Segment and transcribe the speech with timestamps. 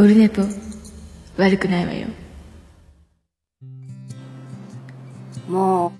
[0.00, 0.42] オルネポ
[1.36, 2.06] 悪くないわよ。
[5.48, 5.92] も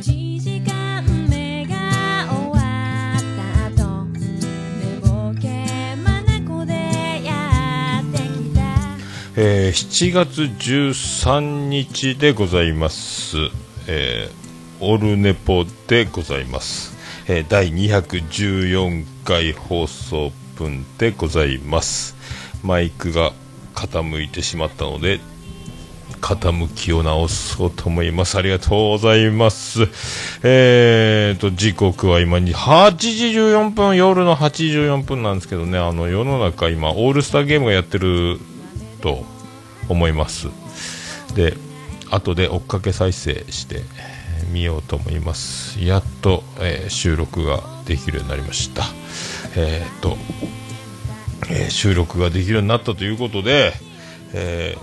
[0.00, 1.74] 1時間目が
[2.30, 6.72] 終わった後寝ぼけまなこで
[7.24, 8.60] やってきた。
[9.36, 13.38] えー7月13日でございます、
[13.88, 14.38] えー
[14.80, 22.14] オルネポでございます、えー第214回放送分でございます
[22.62, 23.32] マイクが
[23.74, 25.20] 傾いてしまったので
[26.20, 28.36] 傾きを直そうと思います。
[28.36, 29.82] ありがとうございます。
[30.42, 38.38] えーと、時刻は今に8時14分、夜の8時14分なんですけどね、あの、世の中今、オールスターゲームがやってる
[39.00, 39.24] と
[39.88, 40.48] 思います。
[41.34, 41.56] で、
[42.10, 45.82] 後で追っかけ再生してえー見ようと思います。
[45.84, 48.84] やっと、えー収録ができるようになりました。
[49.56, 50.16] えーと、
[51.50, 53.72] えー収録ができるようになったということで、
[54.34, 54.78] えー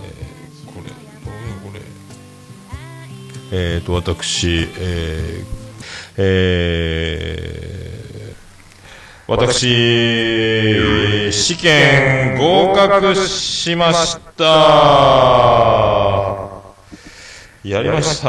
[0.66, 0.96] これ、こ
[1.74, 1.80] れ。
[3.52, 5.46] えーと、私、えー
[6.18, 7.36] えー
[9.28, 9.66] 私、
[11.32, 14.44] 試験合格しました。
[17.64, 18.28] やりました。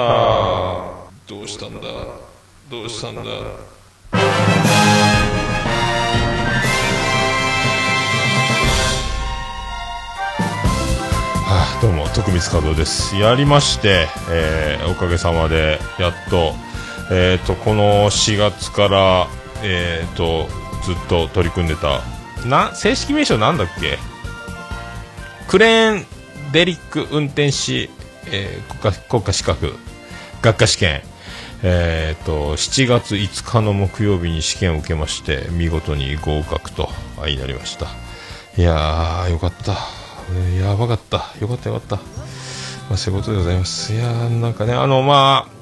[1.27, 1.81] どうしたんだ？
[2.71, 3.21] どうしたんだ？
[11.81, 13.15] どうも徳光和夫です。
[13.17, 16.55] やりまして、えーおかげさまでやっと,、
[17.11, 19.27] えー、とこの4月から、
[19.63, 20.47] えー、と
[20.83, 22.01] ずっと取り組んでた
[22.47, 23.99] な正式名称なんだっけ？
[25.47, 26.05] クレーン
[26.51, 27.91] デリック運転士、
[28.31, 29.73] えー国家国家資格
[30.41, 31.01] 学科試験
[31.63, 36.89] えー、と7月5日の木曜日に試験を受けまして見事に合格と
[37.21, 37.87] あいなりました。
[38.57, 40.06] いやーよかった。
[40.59, 41.33] やばかった。
[41.39, 42.01] よかったよかった、ま
[42.91, 43.93] あ、そういうことでございます。
[43.93, 45.57] いやーなんかねあのまあ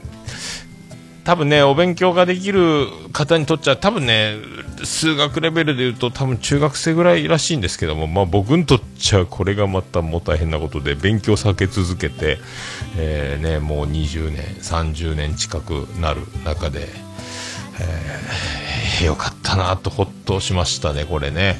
[1.23, 4.35] 多分ねお勉強ができる方にとっちゃ多分ね
[4.83, 12.37] 数学レベルで言うと多分中学生ぐらいらしいんですけども、まあ、僕にとっちゃこれがまたもう大変なことで勉強避け続けて、
[12.97, 21.57] えーね、もう20年30年近くなる中で、えーよかったなとほっとしましたねこれね。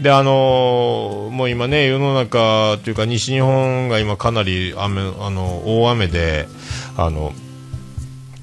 [0.00, 6.46] であのーもう今ね世の中というか西日本が今かなり雨あの大雨で
[6.96, 7.32] あの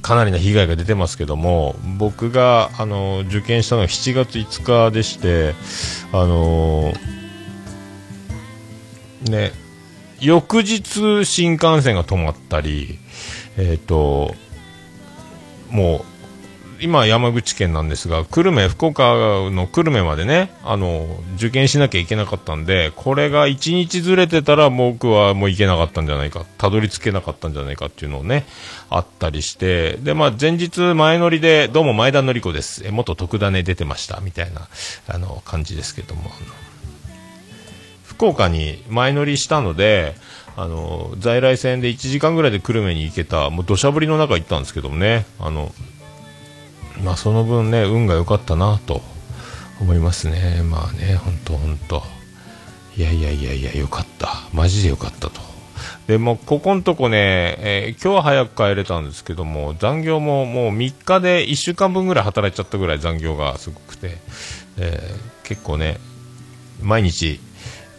[0.02, 5.54] かなりな被害が出てますけども僕があの受験したのが7月5日でして
[6.12, 6.94] あの
[9.30, 9.52] ね
[10.20, 13.00] 翌日新幹線が止まったり
[13.58, 14.34] えっ、と
[15.70, 16.06] もう
[16.82, 19.04] 今山口県なんですが久留米福岡
[19.50, 28.46] の久留米までねあの受験しなきゃいけなかったんでこれが1日ずれてたら僕はもう行けなかったんじゃないかたどり着けなかったんじゃないかっていうのをね
[28.90, 32.86] あったりしてでまあ前日前乗りでどうも前田典子です。
[32.86, 34.20] え元特ダネ出てました。
[34.22, 34.68] みたいな
[35.08, 36.32] あの感じですけども
[38.04, 40.16] 福岡に前乗りしたので
[40.56, 45.72] あの在来線で1時間ぐらいで久留米に行けたもう土砂降りの中行ったんですけどもねあの
[47.04, 49.02] まあその分ね運が良かったなと
[49.82, 50.62] 思いますね。
[50.64, 52.04] まあね本当本当。
[52.98, 54.30] いやいやいやいや良かった。
[54.54, 55.50] マジで良かったと。
[56.08, 64.18] でもここのとこね、えー今日は早く帰れたんですけども残業ももう3日で1週間分ぐらい働いちゃったぐらい残業がすごくて、
[64.78, 65.98] えー結構ね
[66.82, 67.40] 毎日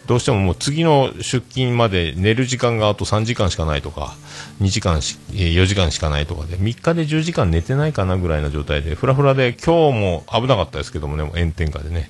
[0.07, 4.15] どうしてももう次の出勤まで寝る時間があと3時間しかないとか
[4.61, 12.09] 2時間し4時間しかないとかで3日で10時間寝てないかなぐらいの状態でフラフラで今日も危なかったですけどもね炎天下でね、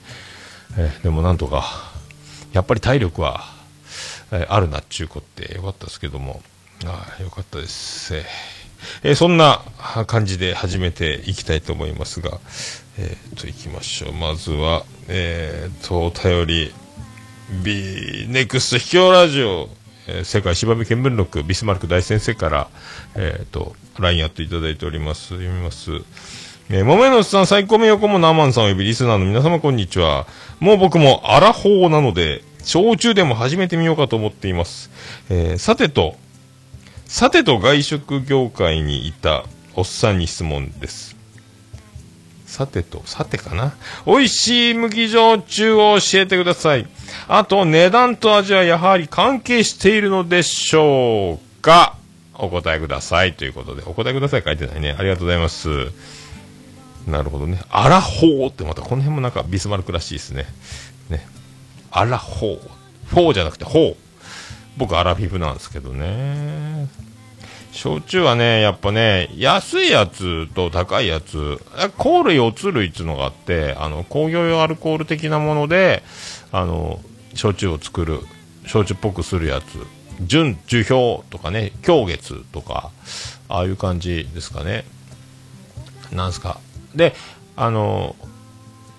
[0.77, 1.63] えーでもなんとか
[2.53, 3.41] やっぱり体力は、
[4.31, 6.41] えーあるなっちゅうこってよかったですけども。
[6.83, 9.61] あよかったです、えーそんな
[10.07, 12.39] 感じで始めていきたいと思いますが、
[12.97, 14.13] えー、といきましょう。
[14.13, 16.80] まずはえー、とお便り。
[17.63, 19.69] B ネクスト秘境ラジオ、
[20.07, 22.69] えー世界芝見見聞録ビスマルク大先生から、
[23.15, 25.91] えー、と LINE やっていただいております読みます
[26.73, 30.25] えー、桃屋のさん、最高名横もナーマンさんおよびリスナーの皆様こんにちは。
[30.61, 34.89] もう僕もアラフォーなので、焼酎でも始めてみようかと思っています。
[35.29, 36.15] えーさてと、
[37.07, 39.43] さてと外食業界にいた
[39.75, 41.20] おっさんに質問です。
[42.51, 43.71] さてと、さてかな
[44.05, 46.85] 美味しい麦焼酎を教えてください。
[47.29, 51.95] あと、値段と味はやはり関係しているのでしょうか
[52.33, 53.35] お答えください。
[53.35, 54.93] ということで、お答えください書いてないね。
[54.99, 55.69] ありがとうございます。
[57.07, 57.61] なるほどね。
[57.69, 60.45] アラホーってまたこの辺もなんかビスマルクらしいですね。
[61.09, 61.25] ね。
[61.89, 62.59] アラホー。
[63.05, 63.95] フォーじゃなくて、ホー。
[64.75, 66.89] 僕、アラフィフなんですけどね。
[67.71, 76.03] 焼酎はね、やっぱね、安いやつと高いやつ、え香類、おつ類っていうのがあって、あの、工業用アルコール的なもので、
[76.51, 76.99] あの、
[77.33, 78.19] 焼酎を作る、
[78.67, 79.65] 焼酎っぽくするやつ、
[80.21, 82.91] 純、樹氷とかね、狂月とか、
[83.47, 84.85] ああいう感じですかね。
[86.11, 86.59] なんすか。
[86.93, 87.15] で、
[87.55, 88.17] あの、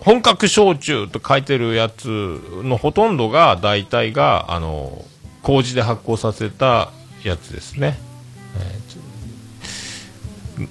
[0.00, 5.04] 本格焼酎と書いてるやつのほとんどが、大体が、あの、
[5.42, 6.90] 麹で発酵させた
[7.22, 7.98] やつですね。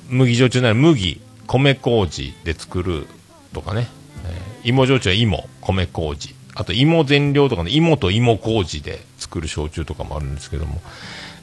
[0.09, 3.07] 麦焼酎なら麦、米麹で作る
[3.53, 3.87] とかね、
[4.25, 10.81] えー芋焼酎は芋、米麹、あと芋全量とかね、芋と芋麹で作る焼酎とかもあるんですけども、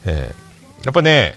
[0.05, 1.35] えーやっぱね、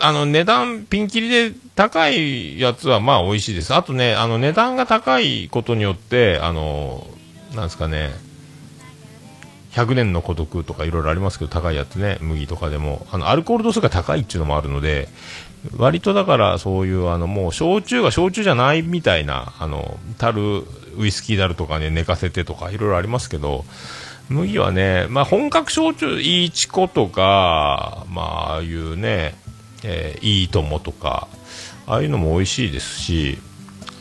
[0.00, 3.74] あの値段ピンキリで高いやつはまあ美味しいです。
[3.74, 7.06] あとね、あの値段が高いことによって、あの、
[7.54, 8.10] なんですかね、
[9.76, 15.08] 100年の孤独とかいろいろありますけど、高いやつね、麦とかでも、あの、アルコール度数が高いっていうのもあるので、
[15.76, 20.64] 割とだからそういう、あの、もう、焼酎が焼酎じゃないみたいな、あの、樽、
[20.96, 23.66] ウイスキー樽とかね、寝かせてとかいろいろありますけど、
[24.30, 29.34] 麦はね、まあ、本格焼酎、いいチコとか、まあ、ああいうね、
[29.84, 31.28] えーいいともとか、
[31.86, 33.38] ああいうのも美味しいですし、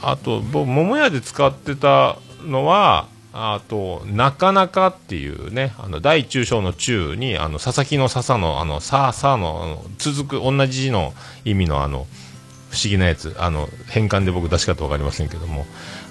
[0.02, 3.08] あと、僕、桃屋で使ってたのは、
[3.38, 12.08] あと、なかなかっていうね、あの、大中小の中に、あの、佐々木の笹の、あの、さあさあの、あの続く、同じ字の意味の、あの、
[12.72, 15.66] 不思議なやつ、あの、変換で僕出し方わかりませんけども、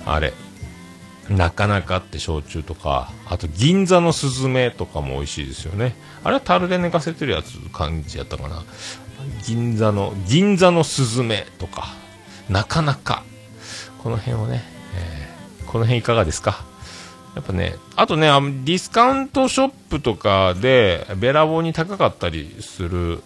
[0.05, 0.35] あれ、
[1.31, 5.97] なかなかって焼酎とか、あと銀座のスズメとかも美味しいですよね。
[6.25, 8.63] あれは樽で寝かせてるやつ感じやったかな。
[9.47, 11.87] 銀座の、銀座のスズメとか、
[12.51, 13.25] なかなか、
[14.03, 14.63] この辺をね、
[14.95, 16.65] えーこの辺いかがですか？
[17.35, 23.23] やっぱね、あとね、あのディスカウントショップとかで、べらぼうに高かったりする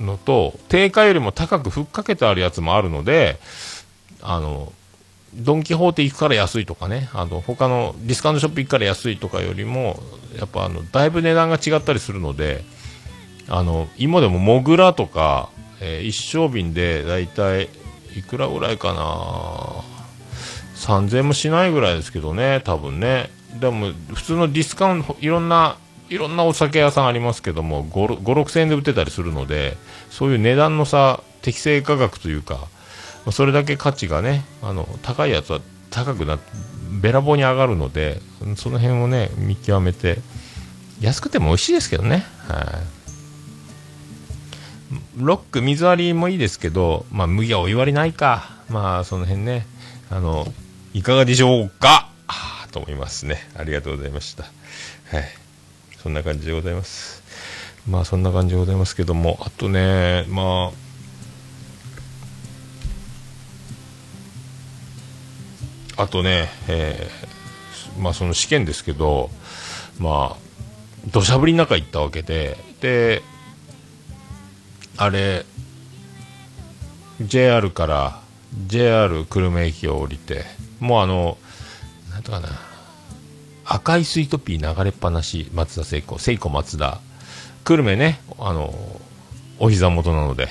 [0.00, 3.38] のと、定価よりも高くふっかけてあるやつもあるので、
[4.22, 4.72] あの、
[5.34, 10.00] ドン・キホーテ行くから安いとかね、あの、他のディスカウントショップ行くから安いとかよりも、
[10.36, 12.64] やっぱあの、だいぶ値段が違ったりするので、
[13.48, 15.50] あの、今でもモグラとか、
[15.80, 17.68] えー一升瓶でだいたい
[18.16, 19.84] いくらぐらいかな
[20.76, 23.30] ？3000もしないぐらいですけどね、多分ね。
[23.54, 25.76] でも、普通のディスカウント、いろんな、
[26.08, 29.76] いろんなお酒屋さんありますけども、56000円で売ってたりするので、
[30.10, 32.66] そういう値段の差、適正価格というか、
[33.30, 35.60] それだけ価値がね、あの、高いやつは
[35.90, 36.38] 高くな、
[37.00, 38.20] べらぼうに上がるので、
[38.56, 40.18] その辺をね、見極めて、
[41.00, 42.24] 安くても美味しいですけどね。
[42.48, 42.64] はい。
[45.16, 48.50] ロック、水割りもいいですけど、まあ、麦はお湯割りないか。
[48.70, 49.66] まあ、その辺ね、
[50.10, 50.46] あの、
[50.94, 52.08] いかがでしょうか？
[52.68, 53.38] と思いますね。
[53.56, 54.44] ありがとうございました。
[54.44, 54.50] は
[55.20, 55.24] い。
[56.02, 57.22] そんな感じでございます。
[57.88, 60.72] まあ、そんな感じでございますけども、あとね、ま
[65.96, 67.28] あ、あとね、えー
[67.98, 69.30] まあ、その試験ですけど、
[69.98, 73.22] まあ、土砂降りの中行ったわけで、で、
[74.96, 75.44] あれ、
[77.20, 78.20] JR から、
[78.66, 80.44] JR 久留米駅を降りて、
[80.80, 81.36] もうあの、
[82.10, 82.48] なんとかな、
[83.70, 87.00] 赤いスイートピー流れっぱなし、松田聖子、聖子松田、
[87.64, 88.74] 久留米ね、あの、
[89.58, 90.48] お膝元なので、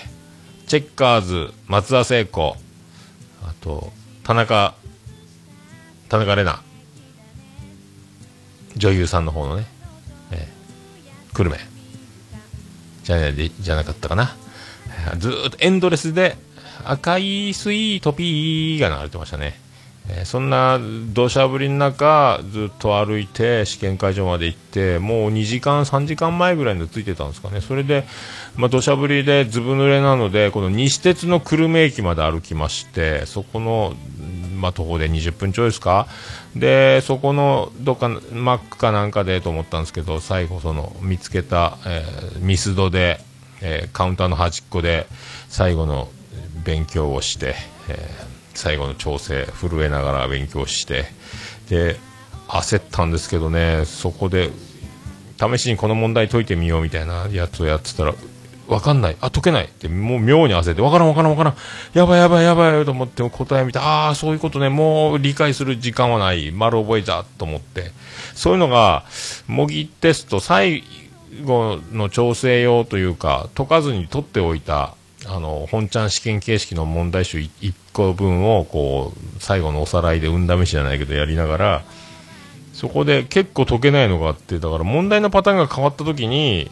[0.67, 2.55] チェッカーズ、松田聖子、
[3.43, 3.91] あと、
[4.23, 4.75] 田中、
[6.09, 6.63] 田中玲奈、
[8.75, 9.65] 女優さんの方のね、
[10.31, 11.57] えー久留米。
[13.03, 14.35] じゃないじゃなかったかな。
[15.17, 16.35] ずっとエンドレスで
[16.83, 19.59] 赤いスイートピーが流れてましたね。
[20.09, 20.79] えーそんな
[21.13, 27.61] 土砂降りの中、ずっと歩いて試験会場まで行って、もう2時間、3時間前ぐらいに着いてたんですかね。
[27.61, 28.05] それで、
[28.55, 33.95] まあ、土砂降りでずぶ濡れなので、この西鉄の久留米駅まで歩きまして、そこの、
[34.55, 36.07] まあ、徒歩で20分ちょいですか。
[36.55, 43.19] で、そこのどっか、マックかなんかでと思ったんですけど、最後その見つけた、えーミスドで、
[43.61, 45.07] えーカウンターの端っこで
[45.49, 46.09] 最後の
[46.63, 47.55] 勉強をして、
[47.89, 48.26] えー
[48.57, 51.05] 最後の調整震えながら勉強して
[51.69, 51.95] で
[52.47, 54.49] 焦ったんですけどねそこで
[55.39, 58.15] 試しにこの問題解いてみようみたいなやつをやってたら
[58.67, 59.17] わかんない。
[59.21, 59.65] あ、解けない。
[59.65, 61.55] って、もう妙に焦って、わからんわからんわからん。
[61.93, 64.67] やばいやばいやばいと思って答え見て、ああ、そういうことね。
[64.67, 66.51] もう理解する時間はない。
[66.51, 67.91] 丸覚えたと思って。
[68.35, 69.05] そういうのが、
[69.47, 70.83] 模擬テスト最
[71.45, 74.95] 後の調整用というか、解かずに取っておいた、
[75.25, 81.83] あの、本ちゃん試験形式の問題集1個分を、こう、最後のおさらいで運試しじゃないけどやりながら、
[82.77, 86.69] そこで結構解けないのがあってだから問題のパターンが変わった時に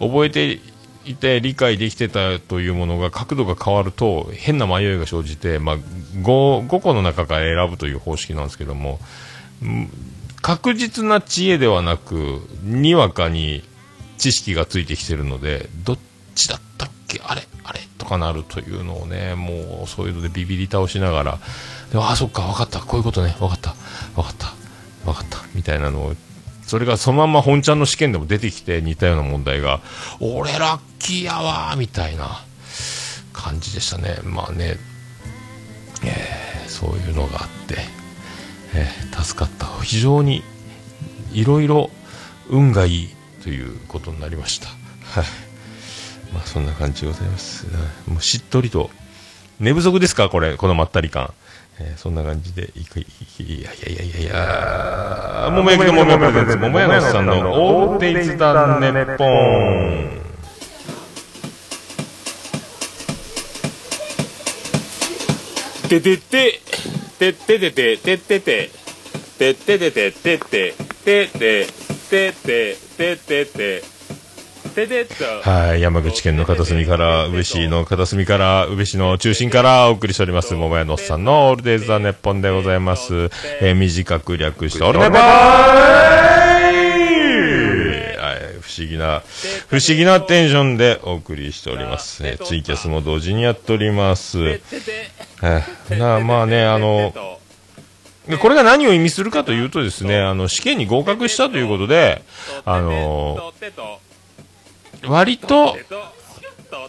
[0.00, 0.60] 覚えて
[1.04, 8.98] いて理解できてたというものが角度が変わると変な迷いが生じて、まあ、5, 5個の中から選ぶという方式なんですけども
[10.42, 13.62] 確実な知恵ではなくにわかに
[14.18, 15.98] 知識がついてきてるのでどっ
[16.34, 21.38] ちだったっけあれあれとかなるというのをねもうそういうのでビビり倒しながら
[21.92, 23.74] でああそっか分かったこういうことね分かった
[24.14, 24.52] 分かった
[25.04, 26.14] 分かったみたいなのを
[26.66, 29.80] それがそのまま本ちゃんの試験でも出てきて似たような問題が
[30.20, 32.42] 俺ラッキーやわみたいな
[33.32, 34.16] 感じでしたね。
[34.24, 34.76] まあね、
[36.04, 37.76] えーそういうのがあって、
[38.74, 39.66] えー助かった。
[39.82, 40.42] 非常に
[41.32, 41.90] いろいろ
[42.48, 43.08] 運がいい
[43.44, 44.66] ということになりました。
[44.66, 45.24] はい。
[46.36, 47.66] まあそんな感じでございます。
[48.06, 48.90] もうしっとりと。
[49.58, 50.28] 寝不足ですか？
[50.28, 51.32] これ、このまったり感。
[51.78, 53.06] えー、そんな感じで、いく、い
[53.62, 58.92] やいやいやいやももやきのももプレゼンツ、のさんの大手ルデイズだね。
[65.88, 68.70] て、てててて、ててて、
[69.38, 71.72] てててて、ててて、ててて、て
[72.10, 73.95] てて、ててて、
[75.42, 83.30] はい、山口県の片隅から、宇部市の片隅から、宇部市の中心からお送りしております、桃屋のおっさんのオールデイズ・ザ・ネッポンでございます。
[83.60, 85.24] えー短く略して、オールネポーは
[88.34, 89.22] い、不思議な、
[89.68, 92.26] 不思議なテンションでお送りしております。
[92.26, 94.38] えーツイキャスも同時にやっております。
[94.40, 97.14] えーなまあね、あの、
[98.28, 102.22] でこれが何を意味するかというとですね、あの、試験に合格したということで、
[102.64, 103.52] あの、
[105.04, 105.76] 割と、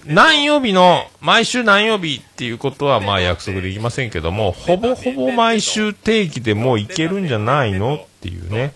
[0.06, 8.74] 何曜日の、毎週何曜日っていうことはまあ約束できませんけども、ほぼほぼ毎週定期でもういけるんじゃないのっていうね、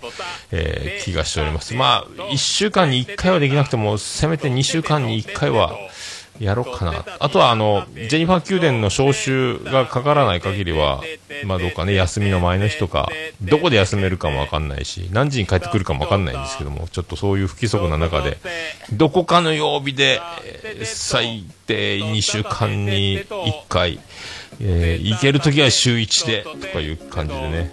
[0.51, 1.73] えー気がしております。
[1.73, 5.75] まあ、1週間に1回はできなくても、せめて2週間に1回は
[6.41, 7.05] やろうかな。
[7.19, 11.01] あとはあの、ジェニファー宮殿の招集がかからない限りは、
[11.45, 13.10] まあどうかね、休みの前の日とか、
[13.41, 18.38] どこで休めるかもわかんないし、何時に帰ってくるかもわかんないんですけども、ちょっとそういう不規則な中で、
[18.91, 20.19] どこかの曜日で、
[20.83, 23.25] 最低2週間に1
[23.69, 24.00] 回、
[24.60, 27.71] えー行けるときは週1で、とかいう感じでね、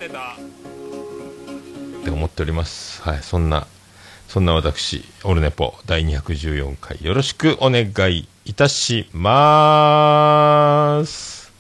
[2.01, 3.03] って思っております。
[3.03, 3.67] はい、そんな、
[4.29, 11.53] そんな私、オルネポ第214回よろしくお願いいたします。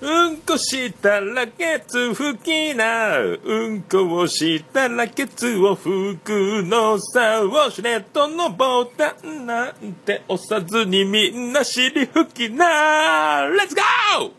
[0.00, 9.44] うんこしたらケツ拭きなうんこをしたらケツを拭くのさウォシュレットのボタン。
[9.44, 13.46] なんて押さずにみんな尻拭きな。
[13.46, 14.30] レッツゴー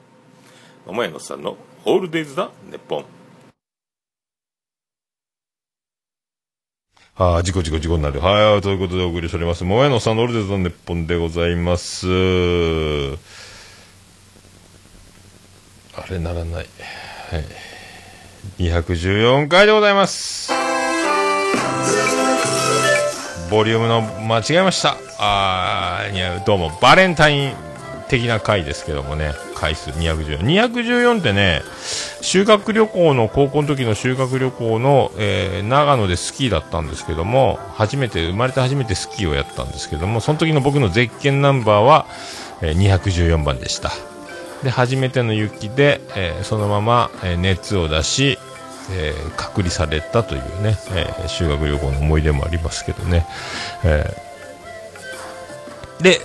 [0.86, 3.15] 桃屋のさんのホールデイズだネッポン。
[7.18, 8.20] ああ、事故事故事故になる。
[8.20, 9.64] はい、ということでお送りしております。
[9.64, 12.08] もやのさんのオルデザンネッポンでございます。
[15.96, 16.54] あれならない。
[16.56, 16.66] はい。
[18.62, 20.52] 214回でございます。
[23.50, 24.98] ボリュームの間違えました。
[25.18, 27.54] あーいや、どうも、バレンタイン
[28.08, 30.40] 的な回ですけどもね、回数214。
[30.40, 31.62] 214ってね、
[32.22, 42.06] 修学旅行の、高校の時の修学旅行の、えー長野でスキーだったんですけども、初めて、生まれて初めてスキーをやったんですけども、その時の僕のゼッケンナンバーは、
[42.62, 43.92] えー214番でした。
[44.64, 48.38] で、初めての雪で、えーそのまま、え熱を出し、
[48.92, 53.26] えー隔離されたというね、えー修学旅行の思い出もありますけどね。
[53.84, 54.26] えー
[56.04, 56.20] で、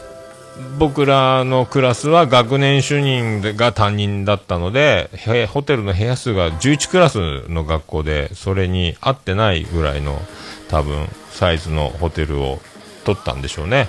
[0.78, 5.10] 僕らのクラスは学年主任が担任だったので、
[5.50, 10.20] ホテルの部屋数が11クラスの学校で、それに合ってないぐらいの
[10.68, 12.60] 多分サイズのホテルを
[13.04, 13.88] 取ったんでしょうね。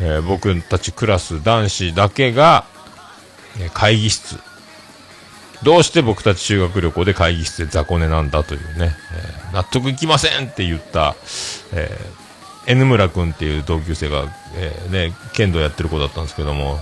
[0.00, 2.64] えー僕たちクラス男子だけが、
[3.60, 4.38] え会議室。
[5.64, 11.16] どうして僕たち修学旅行で会議室で雑魚寝なんだというね、えー納得いきませんって言った、
[11.72, 12.27] えー
[12.68, 16.78] N 村君っていう同級生が、えーね、剣道やってる子だったんですけども、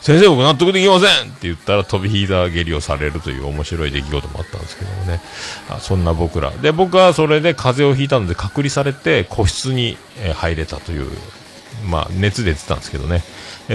[0.00, 5.20] 先生僕納得できませんって言ったら飛び膝蹴りをされるという面白い出来事もあったんですけどもね。
[5.68, 6.50] あそんな僕ら。
[6.50, 9.98] で、僕はそれで風邪をひいたので隔離されて個室に、
[10.34, 11.10] 入れたという、
[11.86, 13.22] まあ熱出てたんですけどね。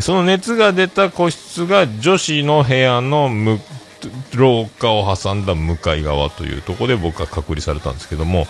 [0.01, 3.59] その熱が出た個室が女子の部屋の向
[4.35, 8.47] 廊下を挟んだ向かい側というところで僕は隔離されたんですけども、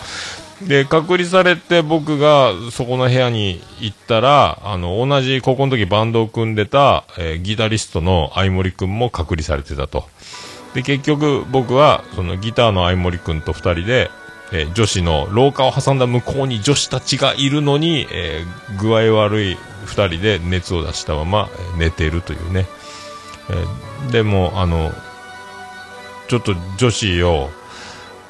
[0.62, 10.08] で、隔離されて僕がそこの部屋に行ったら、あの、同じ高校の時バンドを組んでた、えーギタリストの相森くんも隔離されてたと。
[10.74, 14.10] で、結局僕は、そのギターの相森くんと二人で、
[14.52, 21.48] えー女子の廊下を挟んだ向こうに女子たちがいるのに、えー具合悪い2人で熱を出したまま
[21.78, 22.66] 寝てるというね、
[24.08, 24.90] えでもあの
[26.28, 27.50] ちょっと女子よ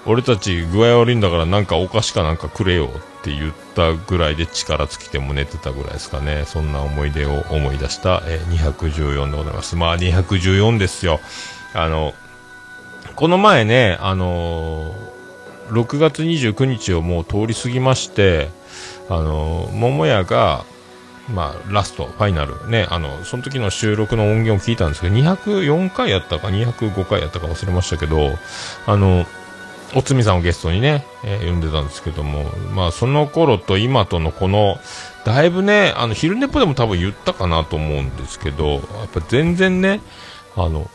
[0.07, 6.45] 俺たち具合悪いんだからなんかお菓子かなんかくれよって言ったぐらいで力尽きても寝てたぐらいですかね。
[6.47, 9.75] そんな思い出を思い出した、え214でございます。
[9.75, 11.21] まあ214ですよ。
[11.75, 12.15] あの
[13.17, 15.17] この前ねあのー
[15.67, 18.51] 6月29日をもう通り過ぎまして
[19.09, 20.65] あのー桃屋が
[21.29, 28.31] まあ、ラスト、ファイナル、ね、あの、その時の収録の音源を聞いたんですけど、204回やったか、205回やったか忘れましたけど、
[28.87, 29.27] あの、
[29.95, 34.77] おつみさんをゲストにね、えー呼んでたんですけども、まあ、その頃と今とのこの、
[35.25, 40.01] だいぶね、あの、昼寝っぽでも多分言ったかなと思うんですけど、やっぱ全然ね、
[40.57, 40.91] あの、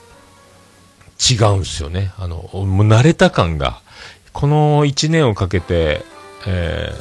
[1.20, 2.12] 違うんすよね。
[2.18, 3.80] あの、もう慣れた感が、
[4.34, 6.04] この1年をかけて、
[6.48, 6.94] え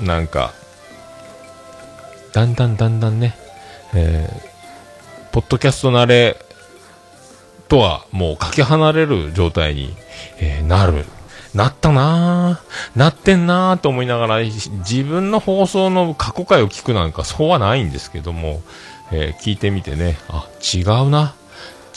[0.00, 0.52] ーなんか、
[2.32, 3.36] だんだんだんだんね、
[3.94, 4.48] えー
[5.30, 6.36] ポッドキャスト慣れ
[7.68, 9.94] とはもうかけ離れる状態に、
[10.38, 11.04] えーなる。
[11.54, 12.98] なったなぁ。
[12.98, 18.62] なってんなぁと思いながら、自分の放送の過去回を聞くなんかそうはないんですけども、
[19.12, 21.34] えー聞いてみてね、あ、違うな。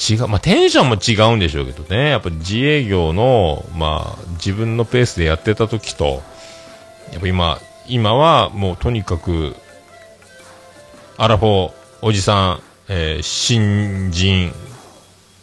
[0.10, 6.24] 違う、まあ、テンションも違うんでしょうけどね、やっぱ自営業の、まあ、自分のペースでやってた時と、
[7.12, 9.56] やっぱ今、今はもうとにかく、
[11.18, 14.52] アラフォー、おじさん、えー新人、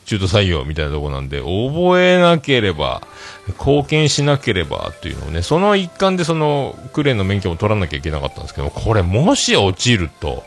[0.09, 3.03] 中途採用みたいなとこなんで、覚えなければ、
[3.49, 10.45] 貢献しなければっていうのをね、その一環でその、クレーンの免許も取らなきゃいけなかったんですけど、これもし落ちると、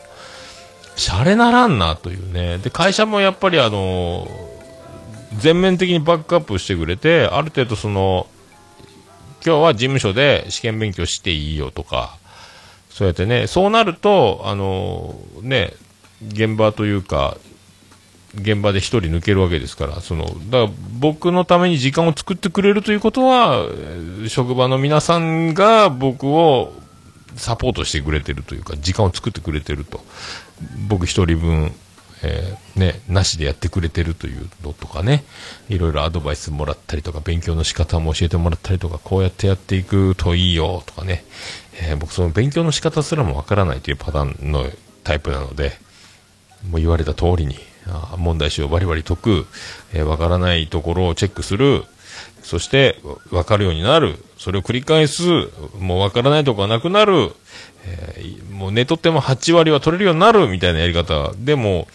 [0.96, 2.58] シャレならんなというね。
[2.58, 4.28] で、会社もやっぱりあの
[5.38, 8.26] 全面的にバックアップしてくれて、ある程度その、
[9.46, 12.16] 今日は事務所で試験勉強していいよとか、
[12.90, 15.72] そうやってね、そうなると、あのね、
[16.28, 17.36] 現場というか、
[18.34, 23.66] 現場で一人抜けるわけですから、その、だから僕のために時間を作ってくれるということは、
[24.28, 26.72] 職場の皆さんが僕を
[27.36, 30.00] サポートしてくれてるというか、時間を作ってくれてると。
[30.88, 31.72] 僕一人分、
[32.22, 35.24] えーね、なしでやってくれてるというのとかね、
[35.68, 41.24] いろいろアドバイスもらったりとか、勉強の仕方も教えてもらったりとか、こうやってやっていくといいよとかね、
[41.82, 44.66] えー僕その勉強の仕方すらもわからないというパターンの
[45.04, 45.72] タイプなので、
[46.70, 47.56] もう言われた通りに、
[48.16, 49.46] 問題集をバリバリ解く、
[49.92, 51.84] えーわからないところをチェックする、
[52.42, 54.16] そして、わかるようになる。
[54.36, 55.22] それを繰り返す。
[55.78, 57.32] もうわからないとこがなくなる。
[57.84, 61.32] えーもう寝とっても8割は取れるようになるみたいなやり方。
[61.36, 61.88] でも、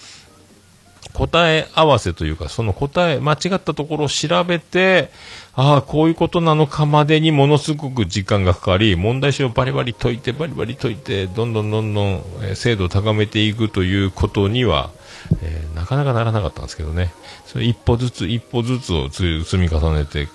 [1.13, 5.09] 答え合わせというか、その答え、間違ったところを調べて、
[5.55, 12.23] ああ、こういうことなのかまでにものすごく時間がかかり、問題集をバリバリ解いて、バリバリ解いて、どんどんどんどん、
[12.53, 14.91] 精度を高めていくということには、
[15.41, 17.13] えーなかなかならなかったんですけどね。
[17.45, 20.27] それ一歩ずつ、一歩ずつを積み重ねて、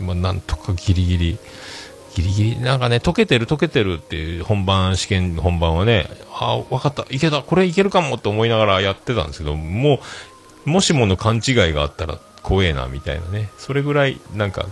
[0.00, 1.38] まあ、なんとかギリギリ、
[2.14, 10.00] ギリギリ、なんかね、解けてる解けてるっていう本番、試験本番はね、ああ、わかった、いけた、これいけるかもって思いながらやってたんですけど、も
[10.66, 13.50] う、もしもの勘違いがあったら怖えな、みたいなね。
[13.56, 14.66] それぐらい、なんか、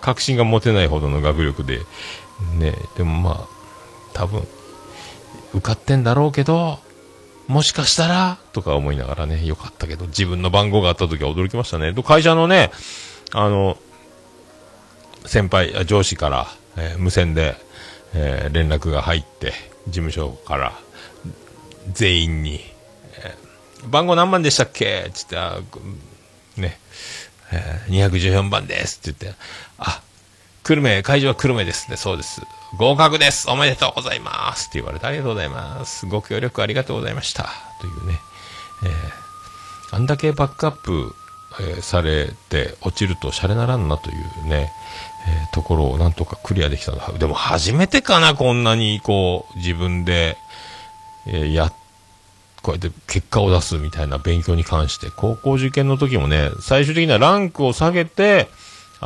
[0.00, 1.80] 確信が持てないほどの学力で、
[2.58, 3.46] ね、でもまあ、
[4.12, 4.46] 多分、
[5.54, 6.78] 受かってんだろうけど、
[7.46, 11.92] もしかしたら、とか思いながらね、よかったけど、自分の番号があった時は驚きましたね。
[12.02, 12.70] 会社のね、
[13.32, 13.76] あの、
[15.26, 17.56] 先輩、上司から、えー無線で、
[18.14, 19.52] えー連絡が入って、
[19.86, 20.72] 事務所から、
[21.92, 22.60] 全員に、
[23.22, 25.10] えー番号何番でしたっけ？
[25.12, 25.58] つって、あ
[26.56, 26.78] ね、
[27.52, 29.40] えー214番ですって言って、
[29.78, 30.00] あ、
[30.62, 32.40] 久留米、会場は久留米ですね、そうです。
[32.76, 33.48] 合格です。
[33.50, 34.68] おめでとうございます。
[34.68, 36.06] って言われてありがとうございます。
[36.06, 37.48] ご協力ありがとうございました。
[37.80, 38.20] というね、
[38.84, 39.24] えー
[39.92, 41.14] あんだけバックアップ、
[41.60, 44.72] えーされて落ちるとシャレならんなというね、
[45.28, 50.36] えーところをなんとかクリアできたのでも初めてかな、こんなにこう、自分で、
[51.26, 51.72] えや、
[52.62, 58.48] こうやって結果を出すみたいな勉強に関して、高校受験の時もね、最終的にはランクを下げて、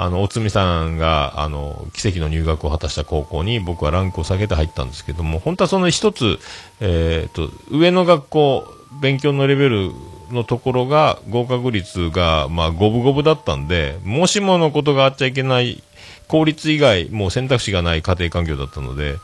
[0.01, 6.39] あの、おつみさんが、あの、奇跡の入学を果たした高校に僕はランクを下げて入ったんですけども、本当はその一つ、
[6.79, 9.91] えっ、と、上の学校、勉強のレベル
[10.31, 15.83] のところが、合格率が、まあ、五分五分だったんで、もしものことがあっちゃいけない、
[16.29, 19.17] 公立以外、もう選択肢がない家庭環境だったので、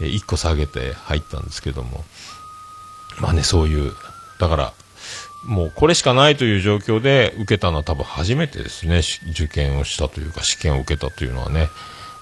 [0.00, 2.02] えー一個下げて入ったんですけども、
[3.20, 3.92] まあね、そういう、
[4.40, 4.72] だから、
[5.46, 11.68] もうこれしかないという状況で受けたのは多分初めてですね、受験をしたというか試験を受けたというのはね、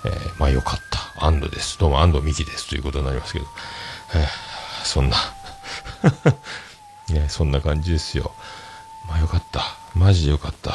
[0.04, 1.24] えーまあよかった。
[1.24, 1.78] 安藤です。
[1.78, 2.68] どうも安藤美希です。
[2.68, 3.46] ということになりますけど。
[4.14, 4.52] えー
[4.84, 5.16] そんな、
[7.08, 8.32] ね、そんな感じですよ。
[9.08, 9.76] まあよかった。
[9.94, 10.74] マジでよかった。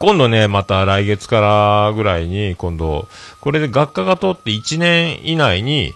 [0.00, 3.08] 今度ね、また来月からぐらいに、今度、
[3.40, 5.94] これで学科が通って1年以内に、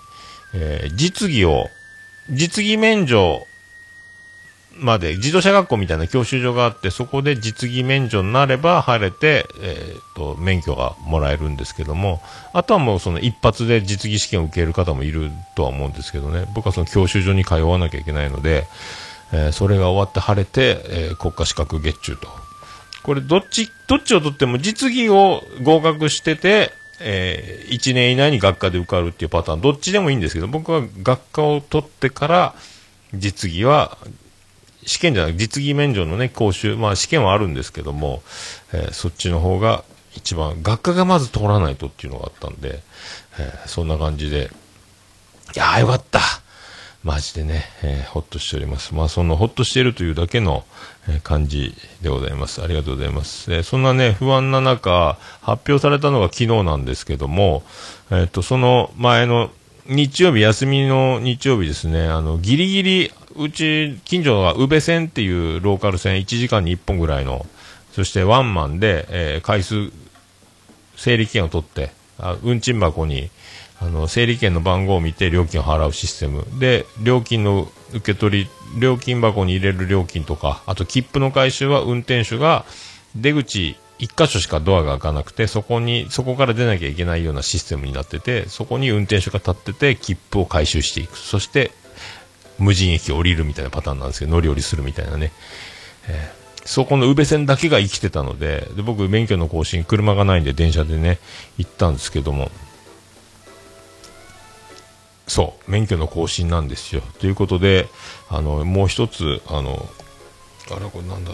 [0.54, 1.68] えー実技を、
[2.30, 3.44] 実技免除
[4.78, 12.20] まで、自動車学校みたいな教習所があって、そこで実技免除になれば晴れて、えーと、免許がもらえるんですけども、
[12.52, 18.66] あとはもうその一発で実技試験を受ける方もいるとは思うんですけどね、僕はその教習所に通わなきゃいけないので、
[19.32, 22.28] えーそれが終わって晴れて、えー国家資格月中と。
[23.02, 32.54] これどっち、どっちを取っても実技を合格してて、え1年以内に学科で受かるっていうパターン、どっちでもいいんですけど、僕は学科を取ってから、
[33.14, 33.98] 実技は、
[34.84, 38.22] 試験じゃなく実技免除のね、講習、まあ試験はあるんですけども、
[38.72, 42.80] えーそっちの方が一番、学科がまず通らないとっていうのがあったんで、
[43.38, 44.50] えーそんな感じで、
[45.54, 46.20] いやーよかった
[47.04, 48.94] マジでね、えーほっとしております。
[48.94, 50.64] まあ、そのほっとしているというだけの、
[51.08, 52.62] えー感じでございます。
[52.62, 53.52] ありがとうございます。
[53.52, 57.62] えーそんなね、不安な中、発表されたのが昨日なんですけども、
[58.10, 59.50] えっ、と、その前の
[59.86, 67.46] 日曜日、休みの日曜日ですね、あの、ギリギリ、うち、近所が宇部線っていうローカル線、1時間に1本ぐらいの、
[67.92, 69.90] そしてワンマンで、えー回数、
[70.96, 73.30] 整理券を取って、あ運賃箱に
[73.80, 76.46] あの整理券の番号を見て料金を払うシステム。
[76.58, 82.64] で料金の受け取り料金箱に入れる料金とかあと切符の回収は運転手が
[83.16, 91.18] 出口1箇所しかドアが開かなくてそこにそこから出なきゃいけないようなシステムになっててそこに運転手が立ってて切符を回収していく。
[91.18, 91.72] そして
[92.62, 95.32] 無人駅を降りるみたいなパターンなんですけど乗り降りするみたいなね。
[96.64, 101.18] そこの宇部線だけが生きてたのでで僕、免許の更新車がないんで電車でね
[101.58, 102.50] 行ったんですけども。
[105.28, 107.00] そう免許の更新なんですよ。
[107.20, 107.88] ということで
[108.28, 109.88] あのもう一つあの
[110.70, 111.32] あれこれなんだ。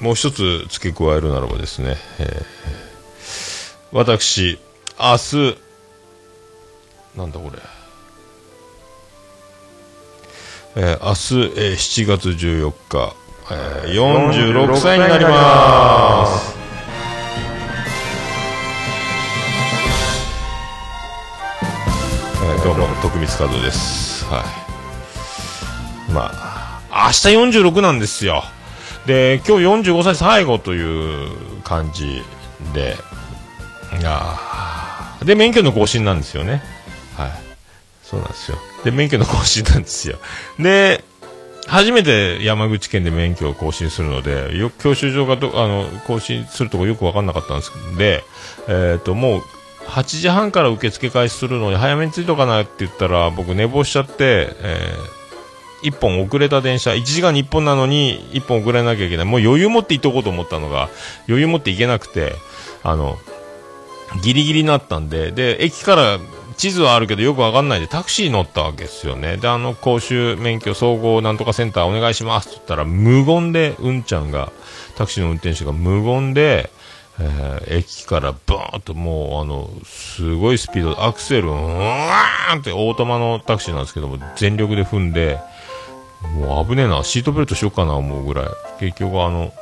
[0.00, 2.78] もう一つ付け加えるならばですね、えー
[3.90, 4.58] 私
[5.00, 5.58] 明日
[7.16, 7.58] なんだこれ
[10.76, 11.14] えー明
[11.48, 13.14] 日、えー7月14日、
[13.50, 16.56] えー46歳になります。
[22.44, 24.24] えーどうも、徳光和夫です。
[24.26, 24.42] は
[26.08, 26.12] い。
[26.12, 27.10] まあ、明
[27.50, 28.44] 日46なんですよ。
[29.06, 32.22] で、今日45歳最後という感じ
[32.74, 32.96] で、
[33.98, 34.22] いや
[35.28, 36.62] で、免許の更新なんですよね。
[37.14, 37.30] はい。
[38.02, 38.56] そうなんですよ。
[38.82, 40.16] で、免許の更新なんですよ。
[40.58, 41.04] で、
[41.66, 48.24] 初めて山口県で免許を更新するので、よ教習所がど、あの、更新するとこよくわかんなかったんですで、
[48.68, 49.42] えっ、と、もう、
[49.88, 54.94] 8時半から受付開始するのに早めに着いとかなって言ったら、僕寝坊しちゃって、え
[55.82, 59.26] 1本遅れた電車、1時間に1本なのに1本遅れなきゃいけない。
[59.26, 60.88] もう余裕持って行っとこうと思ったのが、
[61.28, 62.32] 余裕持って行けなくて、
[62.82, 63.18] あの、
[64.22, 66.18] ギリギリになったんで、で、駅から
[66.56, 69.36] 地図はあるけどよくわかんないでタクシー乗ったわけですよね。
[69.36, 74.50] で、あの、講習免許総合なんとかセンターお願いしますって言ったら、無言で、うんちゃんが、
[74.96, 76.70] タクシーの運転手が無言で、
[77.20, 85.38] えー駅からバーンともう、あの、すごいスピードアクセル、うわーんってオートマのタクシーなんですけども、全力で踏んで、
[86.34, 88.46] もう危ねえな、シートベルトしようかな思うぐらい、
[88.80, 89.52] 結局あの、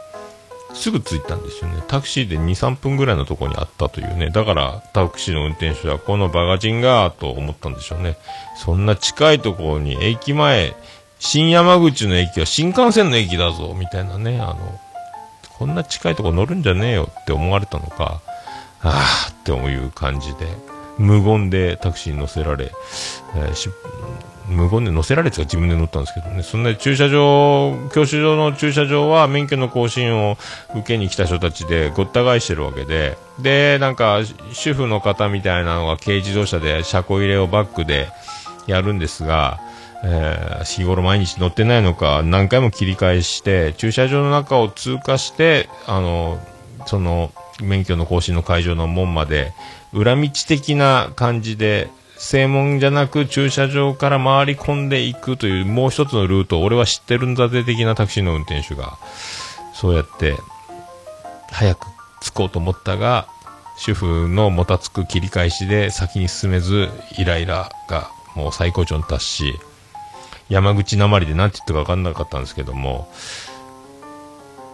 [0.77, 1.83] すぐ着いたんですよね。
[1.89, 4.31] タクシーで2、3分ぐらいのところにあったというね。
[4.31, 8.17] だから、タクシーの運転手は、このバカチンが、と思ったんでしょうね。
[8.57, 10.77] そんな近いところに、駅前、
[11.19, 14.39] 新山口の駅は新幹線の駅だぞ、みたいなね。
[14.39, 14.79] あの、
[15.59, 18.21] こんな近いとこ乗るんじゃねえよって思われたのか、
[18.83, 20.47] あーって思う感じで、
[20.99, 22.71] 無言でタクシーに乗せられ、
[23.35, 23.55] えー
[24.49, 30.37] 無言で乗せられてか自分で乗ったんですけどね、そんな駐車場、教習所の駐車場は免許の更新を
[30.71, 34.21] 受けに来た人たちでごった返してるわけで、で、なんか
[34.53, 38.09] 主婦の方みたいなのが軽自動車で車庫入れをバックで
[38.67, 39.61] やるんですが、
[40.05, 46.39] えー日頃毎日乗ってないのか何回も切り返して駐車場の中を通過してあの
[46.87, 47.31] その
[47.63, 49.53] 免許の更新の会場の門まで
[49.93, 58.99] 裏道的な感じで正門じゃなく駐車場から回り込んでいくというもう一つのルートを俺は知ってるんだぜ的なタクシーの運転手が
[59.75, 60.35] そうやって
[61.51, 61.87] 早く
[62.23, 63.29] 着こうと思ったが
[63.79, 69.55] 主婦のもたつく切り返しで先に進めずイライラがもう最高潮に達し
[70.49, 73.09] 山口なまりで何て言ったか分かんなかったんですけども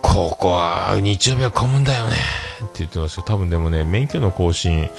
[0.02, 2.16] ここは日曜日は混むんだよね。
[2.64, 3.22] って言ってますよ。
[3.22, 4.90] 多分でもね免許の更新、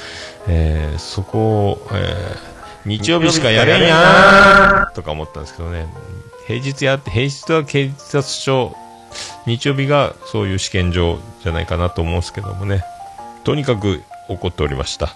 [0.48, 2.54] えーそこを、えー
[2.86, 5.88] 日曜日しかやれんやーとか思ったんですけどね。
[6.48, 8.76] 平日やって平日は警察署
[9.46, 12.84] 日曜日がそういう試験場じゃないかなと思うんですけどもね。
[13.46, 15.16] とにかく怒っておりました。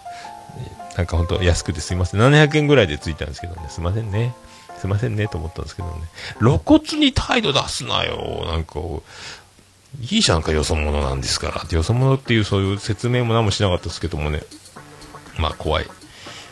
[0.95, 2.21] なんか本当安くてすいません。
[2.21, 3.63] 700円ぐらいでついたんですけどね。
[3.67, 4.33] すいませんね。
[4.77, 5.95] すいませんねと思ったんですけどね。
[6.39, 8.45] 露骨に態度出すなよ。
[8.45, 8.79] なんか
[9.99, 11.47] いいじゃんかよそ者なんですか？
[11.49, 14.43] らよそ者っていうそういう説明も何もしなかったですけどもね。
[15.39, 15.87] まあ怖い。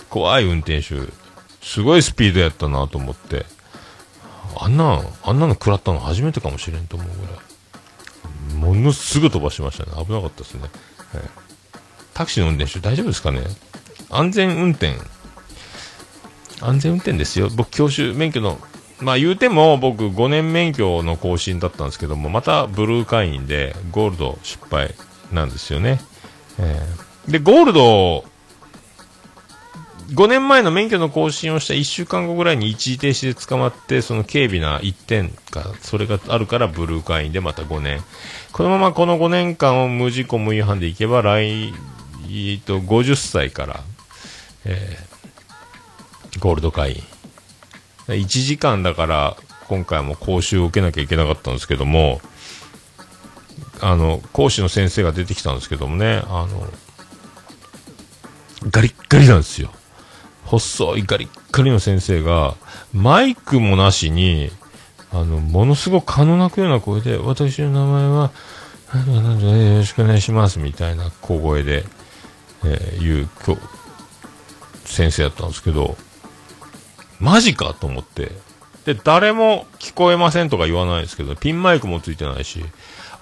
[0.10, 1.12] 怖い運転手
[1.62, 3.45] すごいスピードやったなと思って。
[4.58, 8.73] あんなあんなの食らったの初めてかもしれんと思うぐらい。
[8.73, 9.91] ものすぐ飛ばしましたね。
[10.05, 10.71] 危なかったですね、はい。
[12.13, 13.41] タクシーの運転手大丈夫ですかね？
[14.10, 14.93] 安全運転。
[16.62, 17.49] 安全運転ですよ。
[17.49, 18.58] 僕教習免許の
[18.99, 24.93] まあ言うても僕5年免許の更新だったんですけどもまたブルー会員でゴールド失敗
[25.31, 25.99] なんですよね、
[26.60, 28.23] えーでゴールド
[30.13, 38.01] 5年前の免許の更新をした1週間後ぐらいに一時停止で捕まってその軽微な1点かそれがあるからブルー会員でまた5年。
[38.51, 43.79] このままこの5年間を無事故無違反でいけば来、えーと50歳から、
[44.65, 47.14] えーゴールド会員。
[48.07, 49.37] 1時間だから
[49.67, 52.21] 今回も講習を受けなきゃいけなかったんですけども
[53.81, 56.67] あの講師の先生が出てきたんですけどもねあの
[58.69, 59.71] ガリッガリなんですよ。
[60.45, 62.55] 細いガリッガリの先生が
[62.93, 64.51] マイクもなしに
[65.11, 68.31] あのものすごく可能なくような声で私の名前は
[68.93, 71.85] なんとかなんとかでよろしくお願いしますみたいな小声で、
[72.63, 73.61] えー言う今日
[74.85, 75.97] 先生やったんですけど
[77.19, 78.32] マジかと思って。
[78.86, 82.63] で、誰も聞こえませんとか言わないですけど、ピンマイクもついてないし、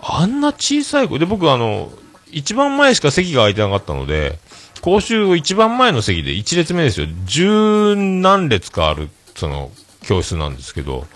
[0.01, 1.91] あんな小さい声で、僕あの、
[2.31, 4.39] 一番前しか席が空いてなかったので、
[4.81, 7.07] 講習一番前の席で一列目ですよ。
[7.25, 9.71] 十何列かある、その、
[10.03, 11.07] 教室なんですけど、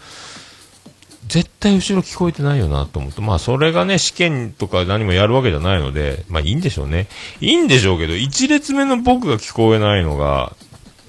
[1.27, 7.07] 絶対後ろ聞こえてないよなと思って、まあそれがね、試験とか何もやるわけじゃないので、まあいいんでしょうね。
[7.41, 10.53] いいんでしょうけど、一列目の僕が聞こえないのが、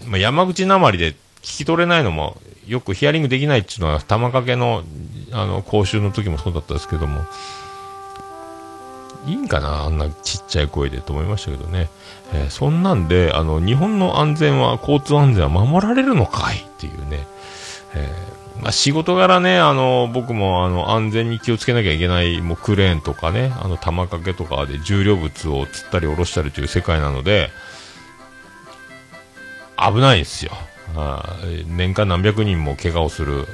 [0.06, 1.14] まあ山口なまりで
[1.48, 4.82] 聞き取れないのも、よくヒアリングできないっていうのは、玉掛けの、
[5.32, 7.24] あの、講習の時もそうだったんですけども、
[9.26, 11.88] いいんかなあんなちっちゃい声でと思いましたけどね。
[12.34, 16.58] えーそんなんで、あの、日本の安全は、交通安全は守られるのかい？
[16.58, 17.26] っていうね。
[17.94, 27.50] えーまあ、仕事柄ね、あの、僕もあの、安全に気をつけなきゃいけない、もうクレーンとかね、あの、玉掛けとかで重量物を釣ったり下ろしたりという世界なので、
[29.78, 30.52] 危ないんですよ。
[30.96, 33.46] あ年間何百人も怪我をする、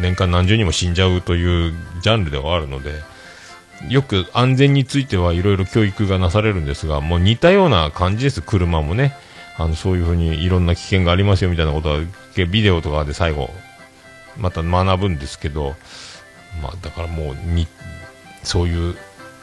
[0.00, 2.94] 年間何十人も死んじゃうというジャンルではあるので、
[3.88, 9.16] よく安全についてはいろいろ教育がなされるんですが、もう似たような感じです、車もね。
[9.56, 12.00] あの、そういうふうにいろんな危険がありますよみたいなことは、
[12.50, 13.50] ビデオとかで最後、
[14.38, 15.76] また学ぶんですけど、
[16.62, 17.66] まあ、だからもうに、
[18.42, 18.96] そういう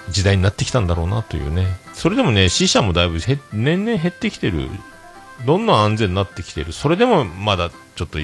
[0.09, 1.67] 時代になってきたんだろうなというね。
[1.93, 3.19] それでもね、死者もだいぶ
[3.53, 4.69] 年々減ってきてる。
[5.45, 6.73] どんどん安全になってきてる？
[6.73, 8.19] それでもまだちょっと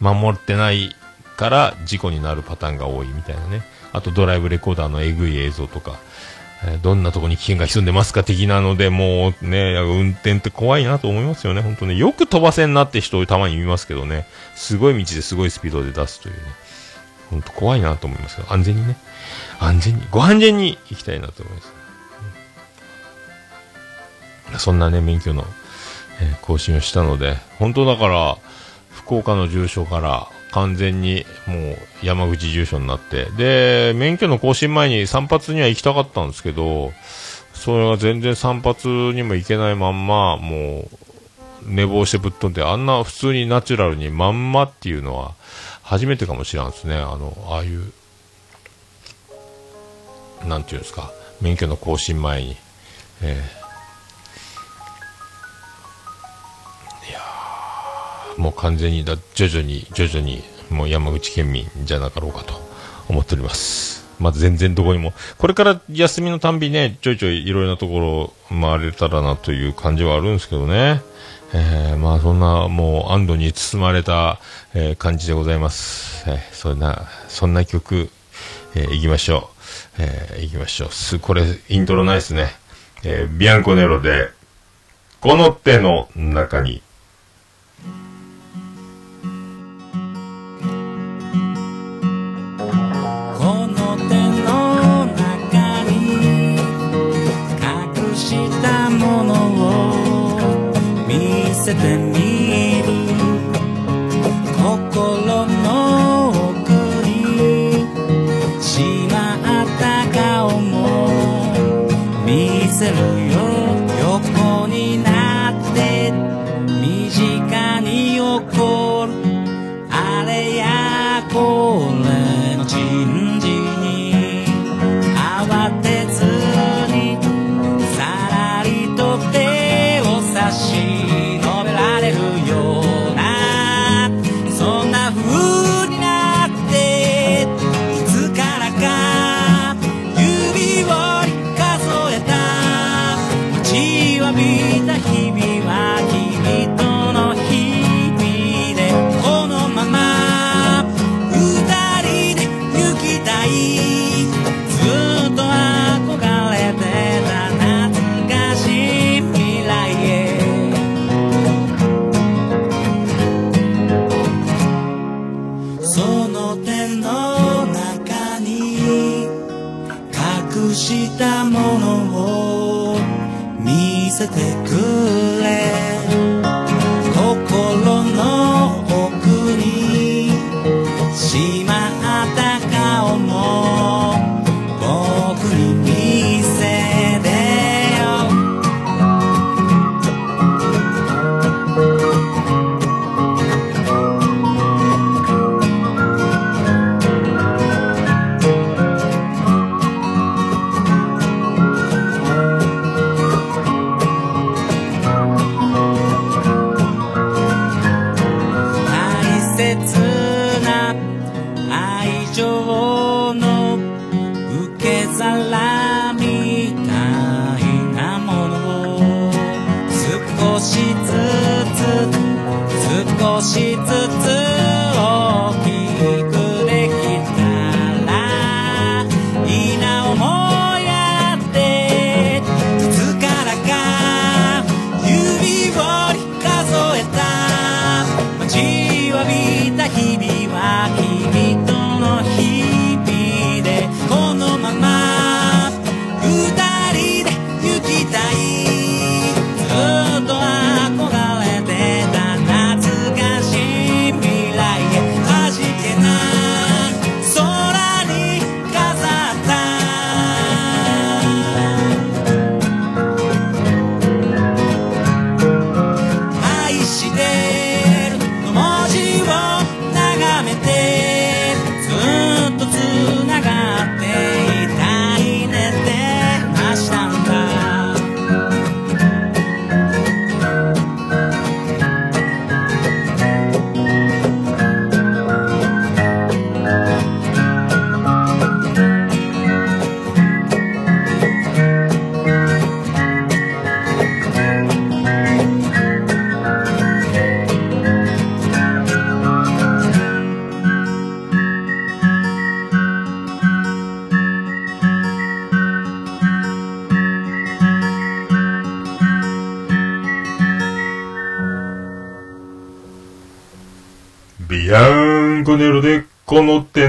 [0.00, 0.94] 守ってない
[1.36, 3.62] から事故になるパターンが多いみたいなね。
[3.92, 5.98] あとドライブレコーダーのえぐい映像とか、
[6.64, 11.94] えーどんなとこに危険が潜んでますか的なので、もうね、運転って怖いなと思いますよね、本当ね。
[11.94, 16.40] よく飛ばせんなって人をたまに見ますけどね、すごい道ですごいスピードで出すというね。
[17.30, 18.96] 本当怖いなと思いますけど、安全にね。
[19.60, 21.62] 安全に、ご安全に行きたいなと思いま
[24.58, 24.64] す。
[24.64, 25.46] そんなね、免許の、
[26.42, 28.38] 更新をしたので、本当だから、
[28.90, 36.92] 福岡の住所から完全にもう山口住所になって、で、免許の更新前に散髪には行きたかったんですけど、
[37.54, 40.88] それが全然散髪にも行けないまんま、もう、
[41.64, 45.34] 寝坊してぶっ飛んで、あんな普通にナチュラルにまんまっていうのは、
[45.82, 46.96] 初めてかもしれんですね。
[46.96, 47.92] あの、ああいう、
[50.46, 52.56] なんていうんですか、免許の更新前に。
[53.22, 53.57] ええ
[58.38, 62.54] もう完全にだ、徐々に、徐々に、もう山口県民じゃなかろうかと
[63.08, 64.06] 思っております。
[64.18, 71.02] まだ全然どこにも、これから休みのたんびね、ちょいちょいいろいろなところ回れたらなという感じはあるんですけどね。
[71.54, 74.38] えー、まあそんなもう安堵に包まれた、
[74.74, 76.24] えー感じでございます。
[76.28, 78.10] えーそんな、そんな曲、
[78.74, 79.50] えー、行きましょ
[79.98, 80.02] う。
[80.02, 80.88] えー、行きましょう。
[80.90, 82.52] す、これ、イントロないですね。
[83.04, 84.28] えービアンコネロで、
[85.20, 86.82] この手の中に、
[101.68, 102.37] せて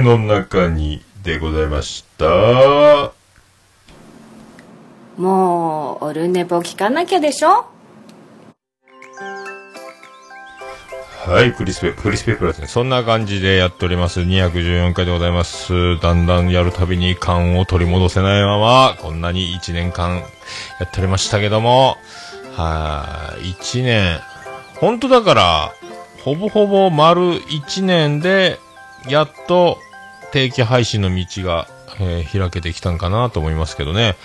[0.02, 3.12] この中に、でございました。
[5.18, 7.66] もうオルネポ聞かなきゃでしょ？
[11.26, 12.68] はい、クリスペ、クリスペプラスね。
[12.68, 14.22] そんな感じでやっております。
[14.22, 16.00] 214回でございます。
[16.00, 20.24] だんだんやるたびに感を取り戻せないまま、こんなに1年間や
[20.86, 21.98] っておりましたけども、
[22.56, 24.22] はい、1年。
[24.80, 25.74] 本当だから、
[26.24, 28.58] ほぼほぼ丸1年で、
[29.08, 29.78] やっと
[30.32, 31.68] 定期配信の道が、
[32.00, 34.16] えー開けてきたんかなと思いますけどね。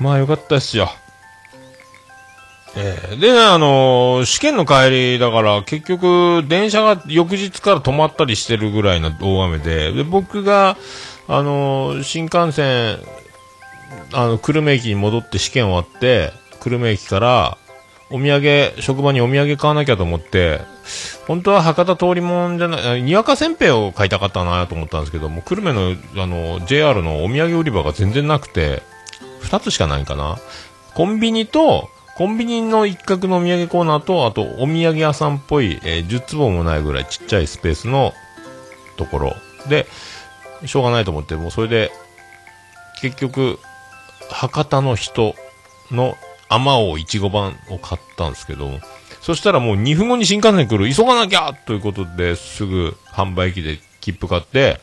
[0.00, 0.90] まあよかったですよ。
[2.74, 10.76] えーでね、あのー試験の帰りだから、結局、電車が翌日から止まったりしてるぐらいの大雨で、で、僕が、
[11.28, 12.98] あのー新幹線、
[14.12, 17.58] あの、久留米駅に戻って試験終わって、久留米駅から、
[18.12, 20.60] お土産、職場にお土産買わなきゃと思って、
[21.26, 28.82] 本当は博多通りもんじゃない、にわかせんべいを買いたかったなと思ったんですけども、久留米の、あの、JR のお土産売り場が全然なくて、
[29.40, 30.38] 二つしかないかな。
[30.94, 38.12] コンビニと、コンビニの一角のお土産コーナーと、あとお土産屋さんっぽい、えー10坪もないぐらいちっちゃいスペースの
[38.96, 39.36] ところ
[39.68, 39.86] で、
[40.66, 41.90] しょうがないと思って、もうそれで、
[43.00, 43.58] 結局、
[44.30, 45.34] 博多の人
[45.90, 46.14] の
[46.54, 48.70] 甘王いちご版を買ったんですけど、
[49.20, 54.80] そしたらもう2分後に新幹線来る、急がなきゃということで、すぐ販売機で切符買って、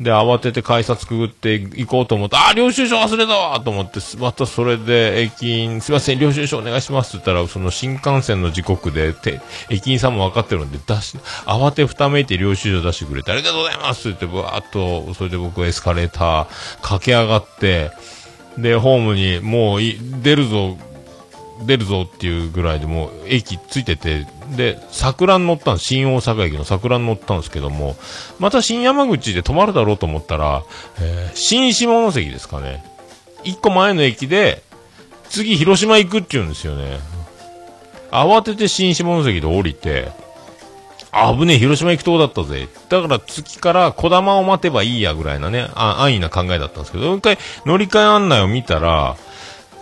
[0.00, 16.46] で、慌てて改札くぐって行こうと思って、あ、領収書忘れたわと思って、またそれで駅員、すいません、領収書お願いしますって言ったら、その新幹線の時刻で、て駅員さんも分かってるんで、出し、慌てふためいて領収書出してくれて、ありがとうございますって言って、ぶわーっと、それで僕エスカレーター
[16.80, 17.90] 駆け上がって、
[18.56, 19.80] で、ホームにもう
[20.22, 20.78] 出るぞ、
[21.66, 25.86] 出るぞっていうぐらいでもう駅ついてて、で、桜に乗ったんです。
[25.86, 27.96] 新大阪駅の桜に乗ったんですけども、
[28.38, 30.62] また新山口で止まるだろうと思ったら、
[31.00, 32.84] えー新下関ですかね。
[33.44, 34.62] 一個前の駅で、
[35.28, 36.98] 次広島行くって言うんですよね。
[38.10, 40.10] 慌てて新下関で降りて、
[41.12, 42.68] あぶねえ、広島行くとこだったぜ。
[42.88, 49.16] だから月から小玉を待てばいいやぐらいなね、あ安易な考えだったんですけど、もう一回乗り換え案内を見たら、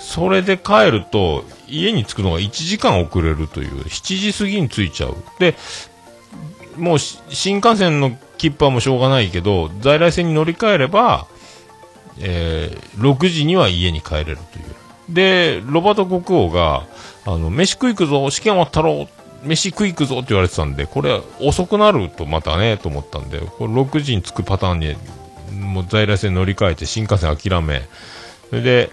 [0.08, 5.16] それで帰ると、家に着くのが1時間遅れるという、7時過ぎに着いちゃう。
[5.38, 5.54] で、
[6.78, 11.26] もう新幹線の切符はもうしょうがないけど、在来線に乗り換えれば、
[12.20, 15.14] えー6時には家に帰れるという。
[15.14, 16.86] で、ロバート国王が、
[17.26, 19.08] あの、飯食い行くぞ、試験終わったろ、
[19.44, 24.96] 飯食い行くぞって言われてたんで、これ遅くなるとまたね、と思ったんで、これ6時に着くパターンに、
[25.52, 27.82] もう在来線乗り換えて新幹線諦め、
[28.48, 28.90] それで、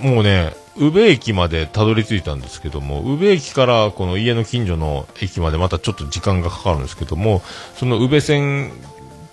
[0.00, 7.42] もうね、宇部駅までたどり着いたんですけども、宇部駅からこの家の近所の駅までまたちょっと時間がかかるんですけども、
[7.76, 8.72] その宇部線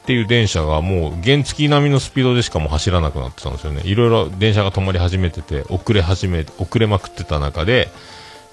[0.01, 3.81] っていう電車がもう原付並みのスピードでしかも走らなくなってたんですよね。
[3.85, 7.89] いろいろ電車が止まり始めてて、遅れ始め、遅れまくってた中で、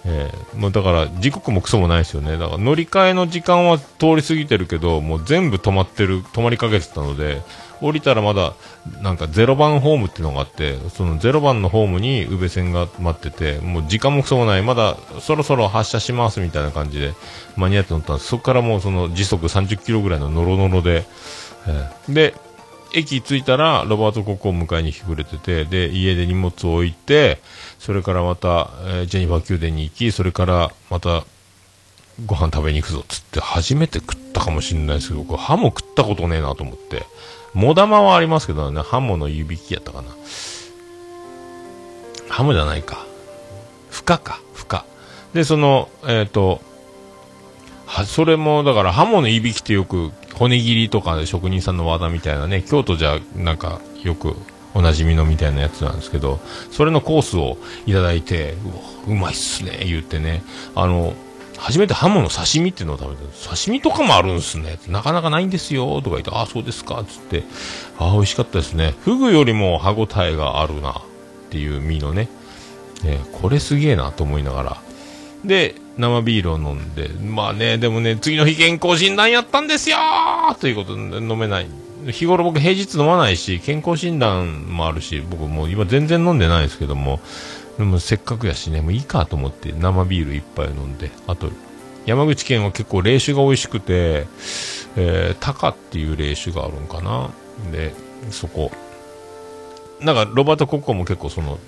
[0.04, 2.38] えーもうだから時刻もクソもないですよね。
[2.38, 7.42] だから乗り換えの時間は通り過ぎてるけど、もう全部止まってる、止まりかけてたので、
[7.80, 8.54] 降りたらまだ
[9.02, 17.14] なんか0番ホームっていうのがあって、その0番のホームに宇部線が待ってて、もう時間もクソもない、まだそろそろ発車しますみたいな感じで
[17.56, 18.28] 間に合って乗ったんです。
[18.28, 21.04] そこからもうその時速30キロぐらいのノロノロで、
[21.66, 22.34] えーで、
[22.94, 27.38] 駅着いたら、ロバート国王を迎えに来てくれてて、で、家で荷物を置いて、
[27.78, 31.24] それからまた、えージェニファー宮殿に行き、それからまた、
[32.26, 37.04] ご飯食べに行くぞっつって、初めて食ったかもしれないですけど、僕、ハモ食ったことねえなと思って。
[37.58, 40.08] モダマはありますけどね、ハモの湯引きやったかな。
[42.28, 43.04] ハモじゃないか。
[43.90, 44.84] フカか、フカ。
[45.34, 46.60] で、その、えっ、と、
[47.84, 54.36] は、それも、だから、ハモのいびきってよく、骨切りとか職人さんの技みたいなね、京都じゃ、なんか、よく、
[54.74, 56.38] おなじみのみたいなやつなんですけど、
[56.70, 58.74] それのコースをいただいて、うわ
[59.08, 60.44] うまいっすね、言ってね、
[60.76, 61.12] あの、
[61.58, 63.22] 初めてハモの刺身っていうのを食べた。
[63.48, 64.78] 刺身とかもあるんすね。
[64.88, 67.42] なかなかないんですよ、とか言って、ああ、そうですか、つって、
[67.98, 68.94] ああ、美味しかったですね。
[69.02, 70.94] フグよりも歯応えがあるな、っ
[71.50, 72.28] ていう身のね、
[73.02, 74.76] ねこれすげえな、と思いながら、
[75.44, 79.96] で、生ビールを飲んで、まあね、でもね、次の日健康診断やったんですよ
[80.60, 81.66] ということで飲めない。
[82.06, 87.20] 日頃僕平日飲まないし、健康診断もあるし、僕もう今全然飲んでないですけども、
[87.78, 91.50] でもせっかくやしね、もういいかと思って生ビール一杯飲んで、あと、
[92.06, 94.26] 山口県は結構冷酒が美味しくて、
[94.96, 97.30] えー、タカっていう冷酒があるんかな。
[97.70, 97.94] で、
[98.30, 98.72] そこ。
[100.00, 101.58] なんか、ロバート・コッコも結構その、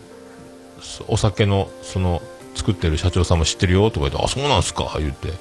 [1.09, 2.23] お酒の、その、
[2.55, 5.33] 作ってる社長さんも知ってるよとか言って、あ、そうなんすか言って、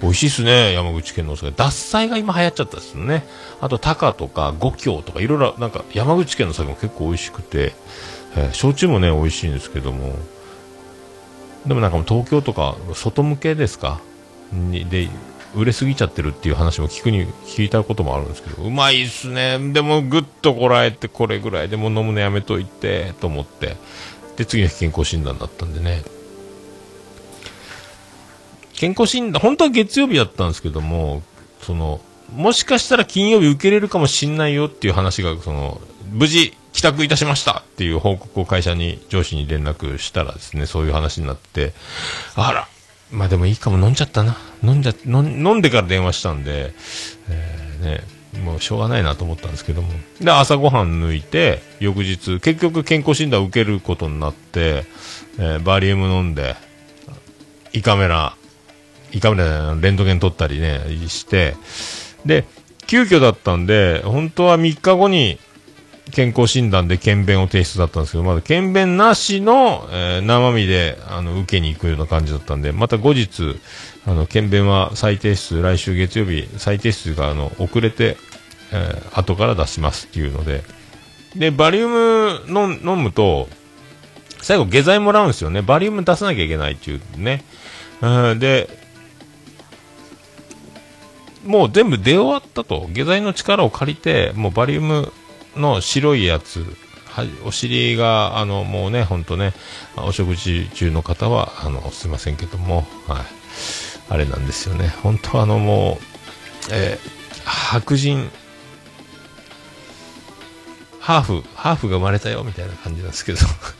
[0.00, 1.50] 美味しいっすね、山口県のお酒。
[1.50, 3.26] 獺祭が今流行っちゃったっすよね。
[3.60, 7.74] あと、タカとか、五京とか、いろいろ、なんか、山口県の酒も結構美味しくて、
[8.36, 10.16] えー焼酎もね、美味しいんですけども、
[11.66, 14.00] でもなんかもう東京とか、外向けですか？
[14.52, 15.08] に、で、
[15.54, 19.58] 売れすぎちゃってるっていう話も聞くに、聞いたこともあるんですけど、うまいっすね。
[19.72, 23.76] でも、ぐっとこらえて、これぐらいでも飲むのやめといて、と思って。
[24.36, 26.02] で、次の日健康診断だったんでね。
[28.74, 31.22] 健康診断、本当は月曜日だったんですけども、
[31.62, 32.00] その、
[32.34, 35.80] もしかしたら金曜日受けれるかもしんないよっていう話が、その、
[36.12, 41.72] 無事帰宅いたしましたっていう報告を会社に、上司に連絡したらですね、そういう話になって、
[42.34, 42.68] あら、
[43.10, 44.36] まあでもいいかも飲んじゃったな。
[44.62, 46.74] 飲んじゃ、飲んでから電話したんで、
[47.28, 49.88] えーね、もうしょうがないなと思ったんですけども。
[50.20, 54.84] で、朝ごはん抜いて、翌日、結局健康診断を受けることになって、
[55.38, 56.56] えーバリウム飲んで、
[57.72, 58.36] 胃カメラ、
[59.12, 61.54] 胃カメラレントゲン撮ったりね、して、
[62.26, 62.44] で、
[62.86, 65.38] 急遽だったんで、本当は3日後に
[66.12, 73.58] 健康診断で検便を提出だったんですけど、まだ検便なしの、えー生身で、あの、受けに行くような感じだったんで、また後日、
[74.06, 78.16] あの、検便は再提出、来週月曜日、再提出が、あの、遅れて、
[78.72, 80.62] えー後から出しますっていうので、
[81.34, 83.48] で、バリウム飲ん飲むと、
[84.40, 85.62] 最後下剤もらうんですよね。
[85.62, 87.42] バリウム出さなきゃいけないっていうね。
[88.02, 88.68] うん、で、
[91.44, 92.88] もう全部出終わったと。
[92.90, 95.12] 下剤の力を借りて、もうバリウム
[95.56, 96.64] の白いやつ、
[97.06, 99.52] はい、お尻が、あの、もうね、ほんとね、
[99.96, 103.24] お食事中の方は、あの、すいませんけども、はい。
[104.08, 104.88] あれなんですよね。
[105.02, 106.04] 本当あの、もう、
[106.72, 108.30] えー白人、
[110.98, 113.38] ハーフ、ハーフが生まれたよ、みたいな感じなんですけど。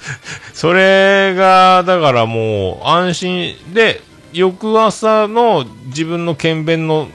[0.53, 4.03] それが、だからもう、安心で、
[4.33, 7.09] 翌朝の自分の検便の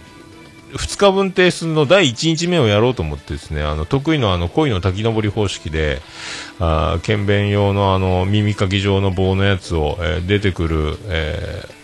[0.74, 6.02] 2日分提出の第1日目をやろうと思ってですね、あの、得意のあの、恋の滝登り方式で、
[6.60, 11.80] あー検便用のあの、耳かき状の棒のやつを、えー出てくる、えー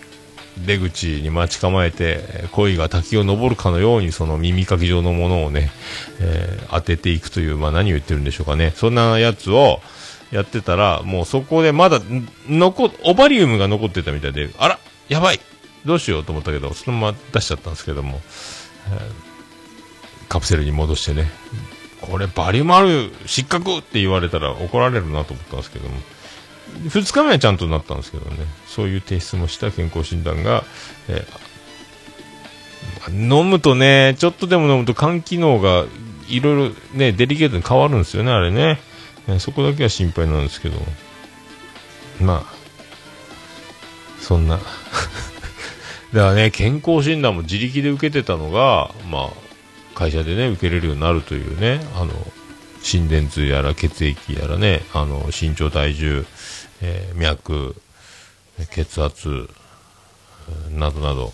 [0.66, 5.70] 出口に待ち構えて、恋が滝を登るかのようにその耳かき状のものをね、
[6.22, 8.72] えー当てていくという、まあ何を言ってるんでしょうかね。
[8.76, 9.82] そんなやつを
[10.32, 12.00] やってたら、もうそこでまだ、
[12.48, 14.80] 残、オバリウムが残ってたみたいで、あら
[15.10, 15.40] やばい
[15.86, 18.22] どうしようと思ったけど、そのまま出しちゃったんですけども、
[20.30, 21.30] カプセルに戻してね、
[22.02, 25.96] これバリウムある失格って言われたら怒られるなと思ったんですけども、
[26.88, 30.64] 2日目はちゃんとなったんですけどね、そういう提出もした健康診断が、
[31.08, 31.46] えー
[33.10, 35.86] 飲むとね、ちょっとでも飲むと肝機能が
[36.28, 38.80] いろいろね、デリケートに変わるんですよね、あれね。
[39.28, 40.78] ねそこだけは心配なんですけど、
[42.20, 42.54] まあ、
[44.20, 44.60] そんな。
[46.14, 49.30] だからね、健康診断も自力で受けてたのが、まあ、
[49.96, 52.12] 会社でね、受けれるようになるというね、あの、
[52.82, 56.26] 心電図やら血液やらね、あの、身長体重、
[56.82, 57.76] えー脈、
[58.70, 59.50] 血圧、
[60.72, 61.34] などなど、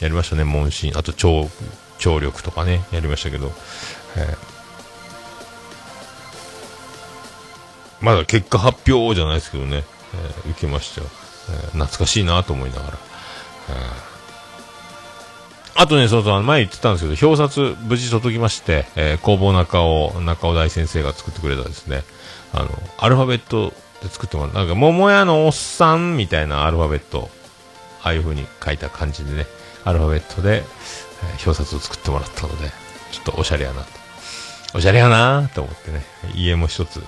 [0.00, 0.96] やりましたね、問診。
[0.96, 1.50] あと、聴、
[1.98, 3.52] 聴力とかね、やりましたけど、
[4.16, 4.56] えー
[7.98, 9.82] まだ結果発表じゃないですけどね、
[10.14, 11.06] えー受けましたよ、
[11.50, 12.98] えー懐かしいなと思いながら。
[15.78, 22.02] あとね、そうそう、前言ってたんですけど、表札無事届きまして、えー工房中尾、中尾大先生が作ってくれたですね、
[22.52, 27.28] あの、アルファベットで作ってもらった、なんか、桃屋のおっさんみたいなアルファベット、
[28.02, 29.46] ああいう風に書いた感じでね、
[29.84, 30.66] アルファベットで、えー
[31.44, 32.70] 表札を作ってもらったので、
[33.12, 33.88] ちょっとおしゃれやなと。
[34.74, 36.04] おしゃれやなと思ってね、
[36.34, 37.02] 家も一つ、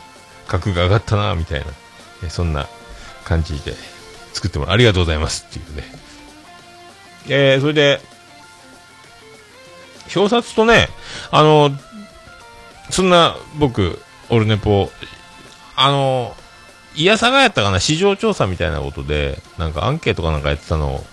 [0.47, 1.67] 格が上がったなみたいな、
[2.25, 2.69] えーそんな
[3.25, 3.73] 感じで
[4.35, 4.75] 作ってもらう。
[4.75, 5.85] ありがとうございますっていうね。
[7.27, 8.01] えー、それで、
[10.15, 10.89] 表札とね、
[11.31, 11.71] あの、
[12.91, 14.01] そんな僕、
[14.31, 14.91] オルネポ、
[15.77, 16.35] あの、
[16.95, 21.05] いやさがやったかな、市場調査みたいなことで、なんかアンケートかなんかやってたの、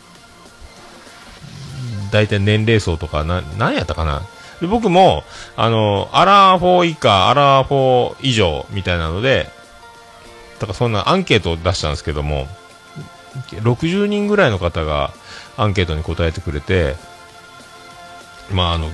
[2.11, 4.23] 大体年齢層とか、な、何やったかな。
[4.61, 5.23] で僕も、
[5.57, 9.49] あの、アラー4以下、アラー4以上みたいなので、
[10.59, 12.47] だからそんなアンケートを出したんですけども、
[13.49, 15.13] 60人ぐらいの方が
[15.57, 16.95] アンケートに答えてくれて、
[18.51, 18.91] まああの、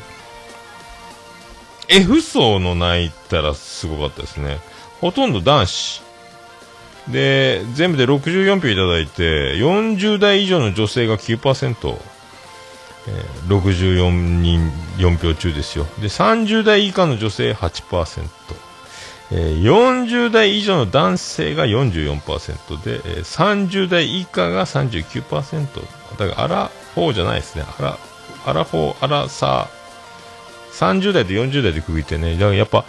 [1.88, 4.60] F 層の泣いたらすごかったですね。
[5.02, 6.02] ほとんど男子。
[7.10, 11.98] で、全部で64票いただいて、40代以上の女性が9%、
[13.08, 15.86] えー64人4票中ですよ。
[16.00, 18.30] で、30代以下の女性8%、
[19.32, 25.82] え40代以上の男性が44%で、え30代以下が39%。
[26.18, 27.64] だから、アラフォーじゃないですね。
[27.80, 27.98] アラ、
[28.46, 32.84] アラフォー、アラサー、30代と40代で区切ってね、だからやっぱ、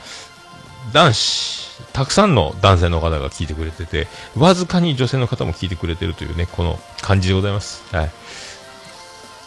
[0.93, 1.63] 男子、
[1.93, 7.85] たくさんの男性の方が聞いてくれてて、わずかに女性の方も聞いてくれてるというね、この感じでございます。
[7.95, 8.11] はい。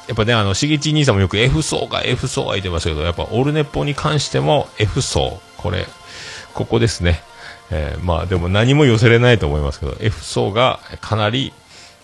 [0.08, 5.88] やっぱね、あの、しげち兄さんもよく F 層が F 層は言ってましたけど、やっぱオルネポに関しても F 層、これ、
[6.56, 7.22] ここですね。
[7.72, 11.54] えーまあでも何も寄せれないと思いますけど、F 層がかなり、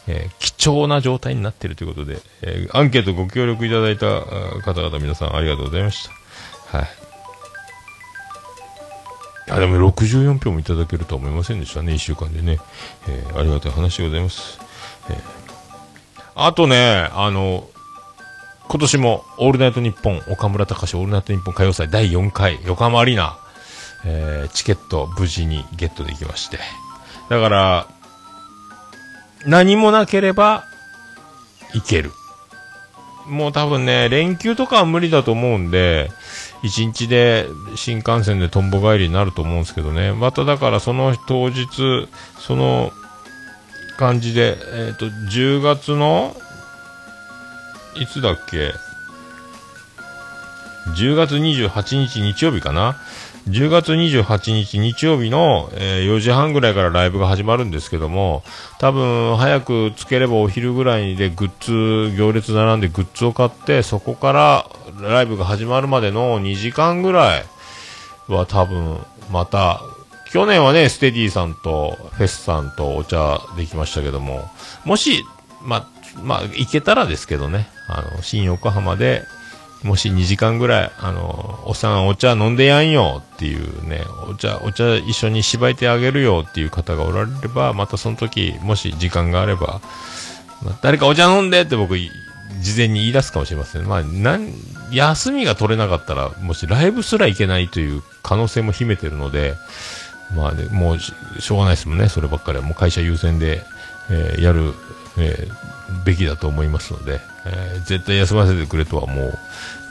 [0.08, 4.06] えー貴重な状態になっているということで、えーアンケートご協力いただいた
[4.62, 6.08] 方々皆さんありがとうございまし
[6.72, 6.78] た。
[6.78, 6.88] はい。
[9.50, 12.60] あ、でも64票もいただけるとは思いませんでしたね、1週間でね。
[13.08, 14.60] えーありがたい話でございます。
[15.10, 15.18] えー
[16.34, 17.68] あとね、あの、
[18.70, 23.38] 今年も、オールナイトニッポン、岡村隆史オールナイトニッポン歌謡祭第4回、横浜アリーナ、
[24.06, 26.60] えーチケット無事にゲットできまして。
[27.30, 27.88] だから、
[29.46, 30.66] 何もなければ、
[31.74, 32.12] いける。
[33.28, 36.10] もう多分ね、連休とかは無理だと思うんで、
[36.64, 40.12] 一日で新幹線でとんぼ帰りになると思うんですけどね。
[40.14, 42.92] まただからその当日、その
[43.98, 46.36] 感じで、えっ、と、10月の、
[47.96, 48.74] いつだっけ
[50.96, 52.98] ？10月28日日曜日かな？
[53.50, 58.44] 10月28日日曜日の、えー4時半ぐらいからライブが始まるんですけども、
[58.80, 64.66] 多分早くつければお昼ぐらいでグッズ、行列並んでグッズを買って、そこから
[65.02, 67.46] ライブが始まるまでの2時間ぐらい
[68.28, 69.00] は多分
[69.32, 69.82] また、
[70.32, 74.50] 去年はね、ステディさんとフェスさんとお茶できましたけども、
[74.86, 75.26] もし、
[75.62, 75.88] ま、
[76.24, 79.24] まあ、行けたらですけどね、あの、新横浜で、
[79.84, 89.82] もし2時間ぐらい、あの、おっさんお茶飲んでやんよっていうね、お茶、お茶一緒にしばいてあげるよっていう方がおられれば、またその時、もし時間があれば、
[90.64, 93.88] まあ誰かお茶飲んでって僕、事前に言い出すかもしれません。
[93.88, 94.54] まあ、なん、
[94.92, 99.56] 休みが取れなかったら、もしライブすら行けないという可能性も秘めてるので、
[100.36, 102.64] まあね、もうししょうがないですもんね、そればっかりは。
[102.64, 103.64] もう会社優先で、
[104.10, 104.74] えーやる、
[105.18, 105.72] えー
[106.06, 109.40] べきだと思いますので、えー絶対休ませてくれとはもう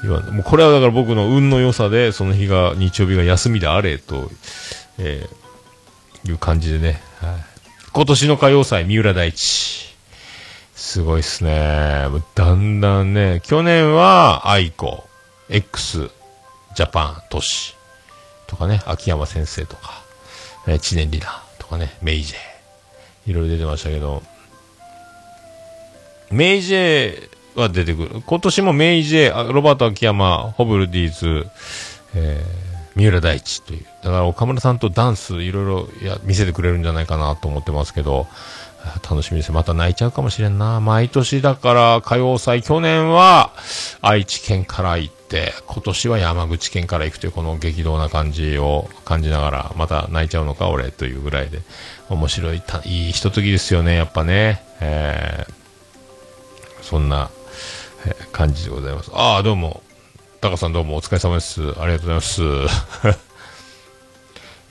[0.03, 0.25] 言わん。
[0.31, 4.31] もうこれはだから僕の運の良さで、その日が、日曜日が休みであれと、
[4.99, 7.45] えーいう感じでね、はい。
[7.93, 9.89] 今年の歌謡祭、三浦大知。
[10.75, 12.07] すごいっすね。
[12.35, 15.05] だんだんね、去年は、愛子、
[15.49, 16.11] X、
[16.77, 17.75] ジャパン、都市
[18.47, 20.03] とかね、秋山先生とか、
[20.67, 24.23] えー知念里奈とかね、メイジェいろいろ出てましたけど、
[26.31, 28.23] メイジェは出てくる。
[28.25, 31.47] 今年もメイジェ、あロバート秋山、ホブルディーズ、
[32.15, 33.85] えー三浦大知という。
[34.03, 38.27] だから岡村さんとダンスいろいろや見せてくれるんじゃないかなと思ってますけど、
[39.09, 39.53] 楽しみです。
[39.53, 40.81] また泣いちゃうかもしれんな。
[40.81, 43.53] 毎年だから歌謡祭、去年は
[44.03, 51.61] 愛知県から行って、今年は山口県から行くというこの激動な感じを感じながら、また泣いちゃうのか俺というぐらいで、
[52.09, 54.63] 面白い、いいひとときですよね、やっぱね。
[54.81, 55.61] えー
[56.83, 57.31] そんな、
[58.33, 59.11] 感じでございます。
[59.15, 59.83] ああ、どうも。
[60.41, 61.61] タカさんどうもお疲れ様です。
[61.61, 62.43] ありがとうございます。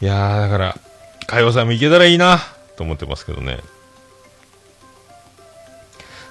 [0.01, 0.77] いやー、だから、
[1.23, 2.39] 歌謡祭も行けたらいいな、
[2.75, 3.59] と思ってますけどね。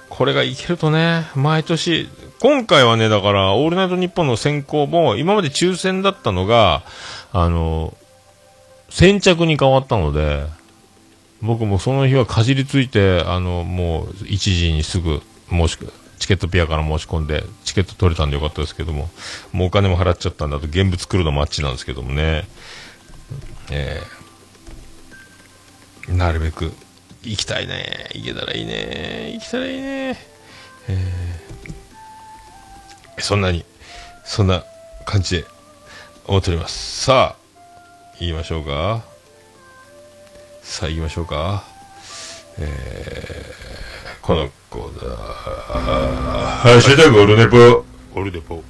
[0.09, 6.83] これがいけるとね、毎年、今回はね、だから、オールナイトニッポンの選考も、今まで抽選だったのが、
[7.31, 7.95] あの、
[8.89, 10.45] 先着に変わったので、
[11.41, 19.09] 僕もその日はかじりついて、あの、もう、1時にすぐ申しくは、チケットピアから申し込んで、チケット取れたんでよかったですけども、
[19.51, 22.47] もうお金も払っちゃったんだと、現物来るのもあっちなんですけどもね、
[23.71, 24.19] えー
[26.15, 26.73] なるべく、
[27.21, 28.09] 行きたいね。
[28.15, 29.31] 行けたらいいね。
[29.33, 30.17] 行きたらいいね。
[30.87, 31.49] えー
[33.21, 33.65] そんなに、
[34.23, 34.63] そんな
[35.05, 35.45] 感じで
[36.25, 37.01] 思っております。
[37.05, 39.03] さあ、言いましょうか。
[40.63, 41.63] さあ、行きましょうか。
[42.57, 43.88] えー、
[44.29, 48.61] このコーナー、ハッシュタグオルネポ、オルネポ。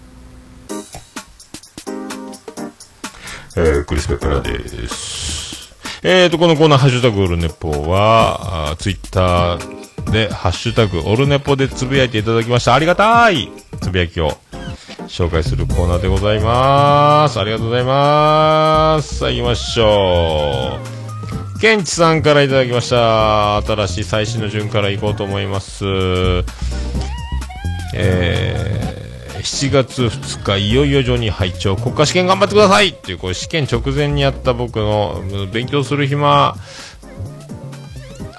[3.57, 5.75] えー、クリス・ペプラです。
[6.01, 12.73] えーと、このコーナー、ハッシュタグオルネポは、ツイッターで、ハッシュタグオルネポでつぶやいていただきました。
[12.73, 13.51] ありがたい
[13.81, 14.37] つぶやきを
[15.09, 17.37] 紹介するコーナーでございます。
[17.37, 19.17] ありがとうございます。
[19.17, 20.98] さあ、行きましょう。
[21.61, 23.57] ケンチさんからいただきました。
[23.57, 25.83] 新しい最新の順から行こうと思います。
[27.93, 36.55] えー、7月2日、いよいよジョニー拝聴国家試験頑張ってくださいっていう、これ試験直前にやった僕の、勉強する暇、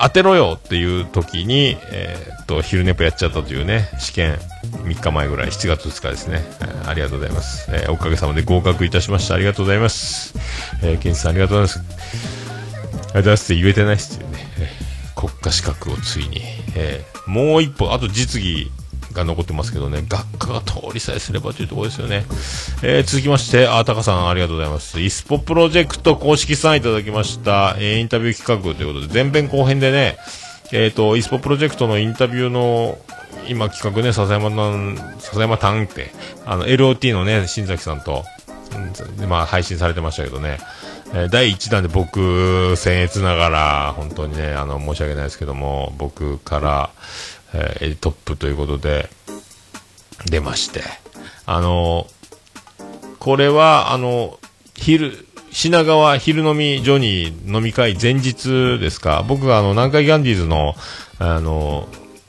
[0.00, 4.38] 当てろよっていう時に、えーっと、昼寝ぽやっちゃったというね、試験
[4.84, 6.42] 3日前ぐらい、7月2日ですね。
[6.62, 7.70] えーありがとうございます。
[7.70, 9.34] えーおかげさまで合格いたしました。
[9.34, 10.34] ありがとうございます。
[10.82, 12.39] えー、ケンチさんありがとうございます。
[13.12, 13.52] ありがとうございます。
[13.52, 14.20] って言えてないっす。
[14.20, 14.46] よね。
[15.16, 16.40] 国家資格をついに。
[16.76, 18.72] えーもう一歩、あと実技
[19.12, 19.72] が残ってます。
[19.72, 21.32] けどね、学科が通りさえす。
[21.32, 22.00] ればというところです。
[22.00, 22.24] よね。
[22.82, 25.00] えー続きまして、あ、タカさんありがとうございます。
[25.00, 30.16] イスポプロジェクト公式さんいただきました、えーインタビュー企画ということで、前編後編でね、
[30.72, 32.98] えっ、と、イスポプロジェクトのインタビューの、
[33.48, 36.11] 今企画ね、笹山さん、笹山タンって、
[36.46, 38.24] あの、LOT のね、新崎さんと、
[39.28, 40.58] まあ、配信されてましたけどね、
[41.12, 46.90] えー第1弾で僕、僭越ながら、本当にね、あの、申し訳ないですけども、僕から、
[47.52, 49.11] えートップということで、
[50.26, 50.82] 出まして、
[51.46, 52.06] あの、
[53.18, 54.38] これは、あの、
[54.74, 60.74] 昼、品川昼飲みジョニー飲み会前日ですか、僕があの、南海ギャンディーズの、
[61.18, 61.88] あの、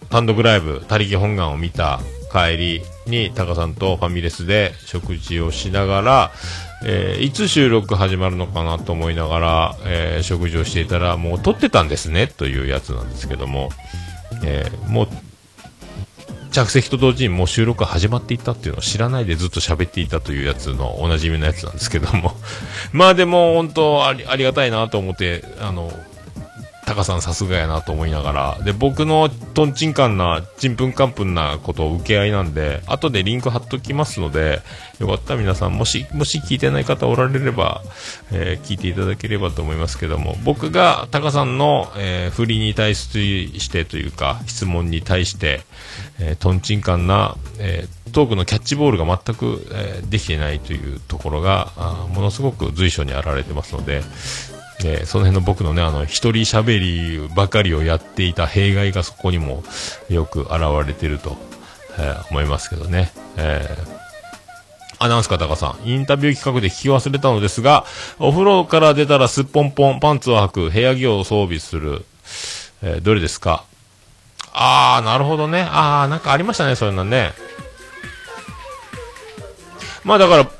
[0.09, 1.99] 単独ライブ、他力本願を見た
[2.31, 6.31] 帰りに、タカさんとファミレスで食事をしながら、
[6.83, 13.69] えーいつ収録始まるのかなと思いながら、えー食事をしていたら、もう撮ってたんですね、というやつなんですけども、
[14.43, 15.07] えーもう、
[16.51, 22.35] 着席と同時にもう収録始まっていたっていうのを知らないでずっと喋っていたというやつのおなじみのやつなんですけども。
[22.91, 25.91] まあでも本当ありありがたいなと思ってあの
[26.91, 34.61] タカさんさすがやなと思いながら、で、僕のトンチンカンな、ちんぷんかんぷんなことを受け合いなんで、後でリンク貼っときますので、
[34.99, 37.81] よかったら皆さん、もし、もし聞いてない方おられれば、
[38.33, 45.61] えー聞いていただければと思いますけども、僕がタカさんの、えー振りに対してというか、質問に対して、
[46.19, 51.71] えートンチンカンな、えートークのキャッチボールが全く、えーできてないというところが、
[52.13, 54.01] ものすごく随所に現れてますので、
[54.83, 59.63] えーその辺の僕のね、あの、一人喋りばかりをやっていた弊害がそこにも
[60.09, 61.37] よく現れてると、
[61.97, 63.11] えー思いますけどね。
[63.37, 64.01] えー
[65.03, 67.85] アナウンス方がさん、インタビュー企画で聞き忘れたのですが、
[68.19, 72.05] お風呂から出たらすっぽんぽん、パンツを履く、部屋着を装備する、
[72.83, 73.63] えーどれですか？
[74.53, 75.67] あー、なるほどね。
[75.71, 77.33] あー、なんかありましたね、そういうのね。
[80.03, 80.51] まあだから、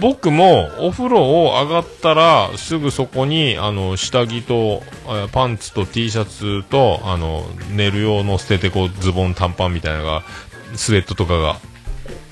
[0.00, 4.82] 僕もお風呂を上がったらすぐそこにあの下着と
[5.32, 10.22] パンツと T シャツとあの寝る用の捨ててこうズボン短パンみたいなのが
[10.74, 11.56] スウェットとかが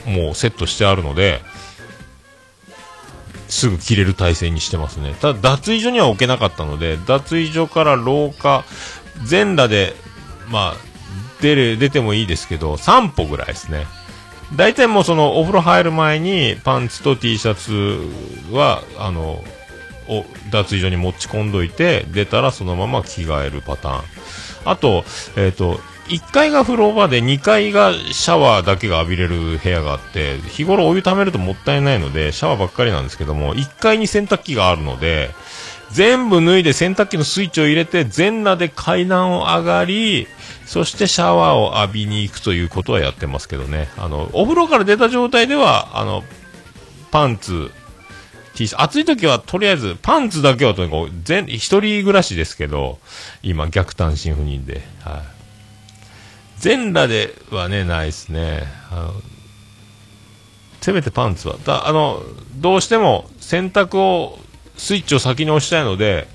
[0.07, 1.41] もうセットしてあるので
[3.49, 5.15] すぐ着れる体勢にしてますね。
[5.21, 8.65] ただ脱衣所には置けなかったので脱衣所から廊下
[9.25, 9.95] 全裸で
[10.49, 10.77] まあ
[11.43, 13.87] 出れ出てもいいですけど3歩ぐらいですね。
[14.57, 19.43] 大体もうそのお風呂入る前にパンツと T シャツはあの
[20.09, 24.03] お脱衣所に持ち込んどいて出たらそのまま着替えるパターン。
[24.65, 25.05] あと,、
[25.37, 35.31] えっと1階が風呂場で2階がシャワーだけが浴びれる部屋があって日頃お湯ためるともったいないのでシャワーばっかりなんですけども1階に洗濯機があるので
[35.93, 40.27] 全部脱いで洗濯機のスイッチを入れて全裸で階段を上がり
[40.67, 43.89] そしてシャワーを浴びに行くということはやってますけどね。
[43.99, 46.25] あのお風呂から出た状態ではあの
[47.11, 47.71] パンツ
[48.55, 52.99] T シャツ暑い時はとりあえずパンツだけはとにかく全一人暮らしですけど
[53.43, 55.23] 今逆単身赴任で、はい、
[56.59, 58.63] 全裸ではねないですね。
[58.91, 59.13] あの
[60.81, 61.57] せめてパンツは。
[61.65, 62.23] だあの
[62.57, 64.39] どうしても洗濯を
[64.77, 66.29] スイッチを先に押したいので、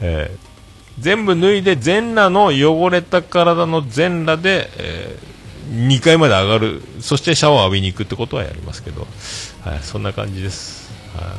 [0.00, 0.50] えー
[0.98, 5.18] 全部脱いで全裸の汚れた体の全裸で、え
[5.70, 6.82] 2階まで上がる。
[7.00, 9.06] そしてシャワーを浴びに行くってことはやりますけど、
[9.62, 11.36] はい、そんな感じです、は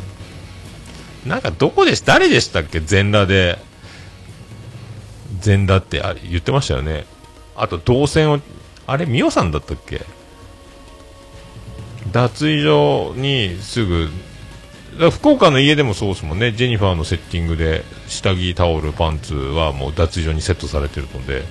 [1.28, 2.80] い、なんかどこで誰でしたっけ？
[2.80, 3.60] 全裸で。
[5.42, 7.06] 全裸ってあ言ってましたよね。
[7.56, 8.40] あと動線を
[8.88, 10.02] あれミオさんだったっけ？
[12.12, 14.10] 脱衣所にすぐ
[14.98, 16.52] 福岡の家でもそうですもんね。
[16.52, 21.44] ジェニファーのセッティングで下着タオルパンツはもう脱衣所にセットされてるので。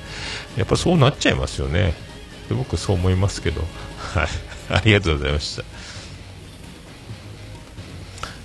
[0.57, 1.95] やっぱそうなっちゃいますよね。
[2.49, 3.63] で僕そう思いますけど。
[3.97, 4.29] はい。
[4.69, 5.65] ありがとうございました。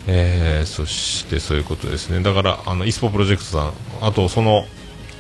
[0.08, 2.22] えー、そしてそういうことですね。
[2.22, 4.66] だからあのイスポプロジェクトさんあとその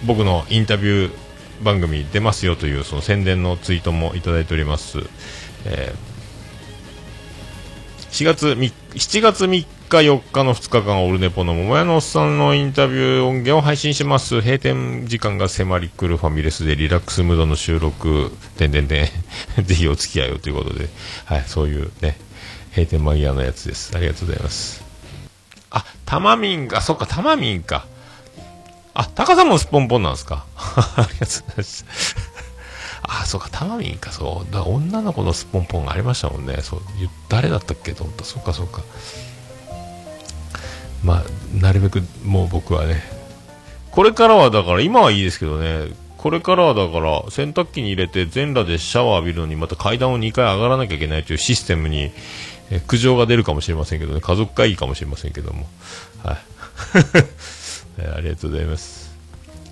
[0.03, 1.11] 僕のインタビュー
[1.63, 4.99] 番組出ますよというその宣伝のツイートもいただいております、
[5.65, 6.15] えー
[8.15, 14.39] 4月3 7月3日4日の2日間オルネポの桃屋のおっさんのインタビュー音源を配信します。
[14.39, 19.07] 閉店時間が迫り来るファミレスでリラックスムードの収録てんてんてん。
[19.65, 20.87] ぜひお付き合いをということで、
[21.25, 22.17] はい、そういうね
[22.69, 23.91] 閉店間際のやつです。
[23.97, 24.81] ありがとうございます
[25.71, 26.79] あタマミンが。
[26.79, 27.87] そっかタマミンか。
[28.93, 30.45] あ高さもスポンポンなんですか。
[30.55, 31.85] ありがとうございます。
[33.07, 34.53] あ、そうか、タマミンか、そう。
[34.53, 36.57] だ女の子のスポンポンがありましたもんね。
[36.61, 36.81] そう。
[37.29, 37.93] 誰だったっけ？
[37.93, 38.23] と思った。
[38.23, 38.81] そうか、そうか。
[41.03, 41.23] まあ、
[41.61, 43.03] なるべく、もう僕はね。
[43.91, 45.87] これからは、だから、今はいいですけどね。
[46.17, 52.11] これからは、だから、洗濯機に入れて、全裸でシャワー浴びるのに、また階段を2回上がらなきゃいけないというシステムに、
[52.71, 54.21] え苦情が出るかもしれませんけどね。
[54.21, 55.67] 家族会議かもしれませんけども。
[56.23, 56.37] はい。
[57.99, 59.04] えありがとうございます。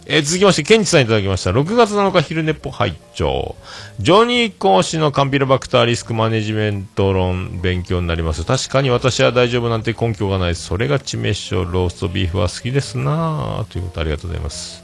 [0.06, 1.51] えー続きまして、ケンチさんいただきました。
[1.51, 3.56] 6月7日昼寝っぽ拝聴
[3.99, 8.43] ジョニー講師のカンピロバクターリスクマネジメント論勉強になります。
[8.43, 10.56] 確かに私は大丈夫なんて根拠がない。
[10.56, 13.72] それが致命傷、ローストビーフは好きですなぁ。
[13.72, 14.84] ということありがとうございます。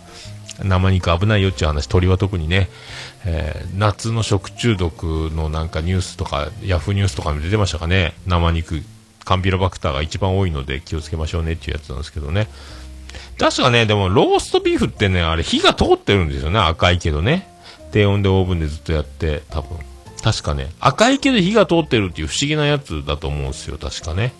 [0.64, 2.70] 生肉危ないよっていう話、鳥は特にね、
[3.26, 5.04] えー夏の食中毒
[5.36, 8.14] のなんかニュースとか、ヤフーニュースとかに出てましたかね。
[8.26, 8.84] 生肉、
[9.26, 12.48] カンピロバクターが一番多いので気をつけましょうねっていうやつなんですけどね。
[13.38, 17.48] 確かね、でもローストビーフってね、あれ火が通ってるんですよね、赤いけどね。
[17.92, 19.78] 低温でオーブンでずっとやって、多分。
[20.22, 24.34] 確かね、赤いけど火が通ってるっていう不思議なやつだと思うんですよ、確かね。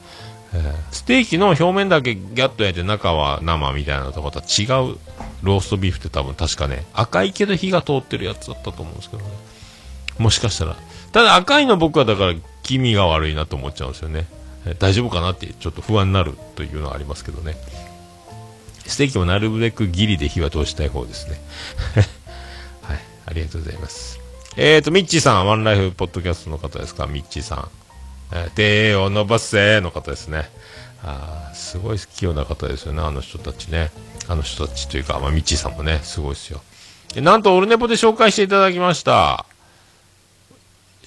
[0.54, 4.98] えーステーキの表面だけギャッと焼いて中は生みたいなとことは違う
[5.44, 9.30] ローストビーフって多分確かね、赤いけど火が通ってるやつだったと思うんですけどね。
[10.18, 10.76] もしかしたら。
[11.12, 14.28] ただ赤いの僕はだから気味が悪いなと思っちゃうんですよね。
[14.66, 17.56] え大丈夫かなってちょっと不安になるというのはありますけどね。
[18.90, 21.40] ステーキもなるべくギリで火は通したい方ですね。
[22.84, 23.00] はい。
[23.28, 24.20] ありがとうございます。
[24.58, 27.70] えーと、ミッチーさん、ワンライフポッドキャストの方ですか、ミッチーさん。
[28.32, 30.50] えー手を伸ばせの方ですね。
[31.04, 33.92] あーすごい器用な方ですよね、あの人たちね。
[34.28, 36.62] あの人たちというか、まあ、ミッチーさんもね、すごいですよ。
[37.16, 39.46] なんと、オルネポで紹介していただきました。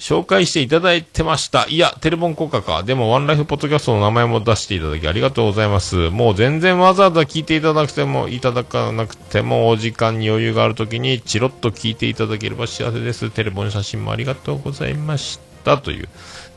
[0.02, 1.64] 紹介していただいてました。
[1.68, 2.82] いや、テレボン効果か。
[2.82, 6.10] でも、ワンライフポッドキャストの名前も出していただきありがとうございます。
[6.10, 13.30] もう全然わざわざ聞いていただくても、いただかなくても、お時間に余裕があるときに、チロッと聞いていただければ幸せです。
[13.30, 15.78] テレボン写真もありがとうございました。
[15.78, 16.08] という、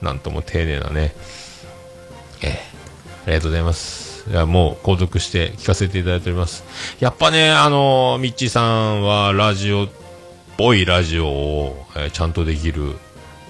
[0.02, 1.14] なんとも丁寧なね。
[2.42, 2.60] ええ
[3.28, 4.28] ありがとうございます。
[4.28, 6.64] いや、もう、購読して聞かせていただいております。
[7.00, 9.88] やっぱね、あの、ミッチーさんは、ラジオ
[10.58, 12.96] ぽいラジオを、えーちゃんとできる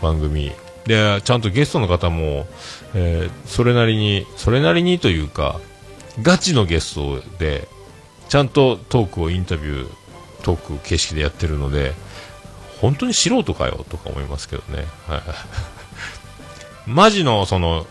[0.01, 0.51] 番組。
[0.85, 2.47] で、ちゃんとゲストの方も、
[2.93, 5.59] えーそれなりに、それなりにというか、
[6.21, 7.67] ガチのゲストで、
[8.29, 9.91] ちゃんとトークをインタビュー、
[10.43, 11.93] トーク形式でやってるので、
[12.81, 14.85] 本当に素人かよとか思いますけどね。
[15.07, 15.21] はい。
[16.89, 17.87] マジの、その、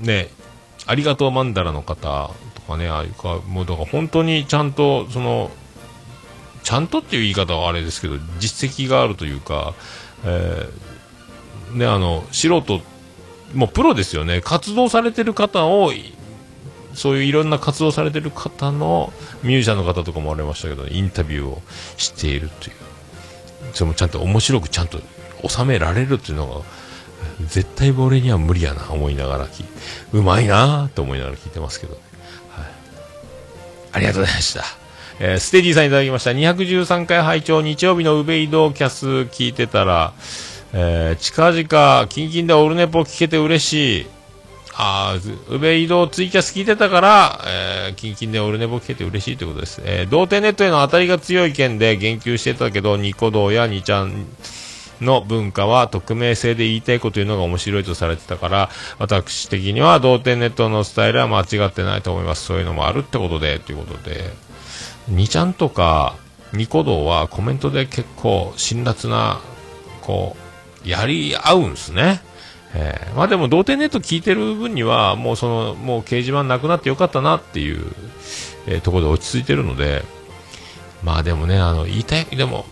[0.00, 0.30] ね、
[0.86, 5.50] ありがとうマンダラの方とかね、ああいうか、もうだから本当にちゃんと、その、
[6.62, 9.74] ちゃんとっていう言い方はあれですけど、実績があるというか、
[10.24, 10.91] えー
[11.74, 12.80] ね、あの、素人、
[13.54, 15.92] もうプロですよね、活動されてる方を、
[16.94, 19.12] そういういろんな活動されてる方の
[19.42, 21.62] ミュージシャンの方とかもありましたけど、インタビューを
[21.96, 22.76] しているという、
[23.72, 25.00] それもちゃんと面白くちゃんと
[25.46, 26.82] 収められるっていうのが、
[27.46, 29.70] 絶対俺には無理やな、思いながら聞いて
[30.12, 32.00] うまいなと思いながら聞いてますけどね。
[32.50, 32.66] はい。
[33.92, 34.64] ありがとうございました。
[35.18, 36.30] えーステディさんいただきました。
[36.30, 40.12] 213回拝聴日曜日のウベイドキャス聞いてたら、
[40.74, 44.06] えー近々、キンキンでオルネポ聞けて嬉しい。
[44.74, 49.82] あーウベイドツイキャス聞いてたから、えーキンキンでオルネポ聞けて嬉しいということです。
[49.84, 54.26] えー童貞ネットへの当たりが強い件で言及してたけど、ニコ動やニちゃん
[55.02, 62.46] の文化は匿名性で言いたいこと言うのが面白いとされてたから、私的には童貞ネットのスタイルは間違ってないと思います。
[62.46, 64.32] そういうのもあるってことで、ということで。
[65.10, 66.14] 2ちゃんとか
[66.52, 69.40] ニコ動はコメントで結構辛辣な、
[70.00, 70.41] こう、
[70.84, 72.20] やり合うんすね。
[72.74, 77.84] えーまあでも、童貞ネット聞いてる分には、もうその、もう掲示板なくなってよかったなっていう、
[78.66, 80.04] えーところで落ち着いてるので、
[81.02, 82.64] まあでもね、あの、言いたい、でも、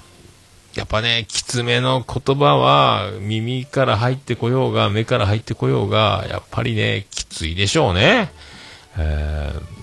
[0.74, 8.32] やっぱね、きつめの言葉は、耳から入ってこようが、目から入ってこようが、やっぱりね、きついでしょうね。
[8.96, 9.80] えー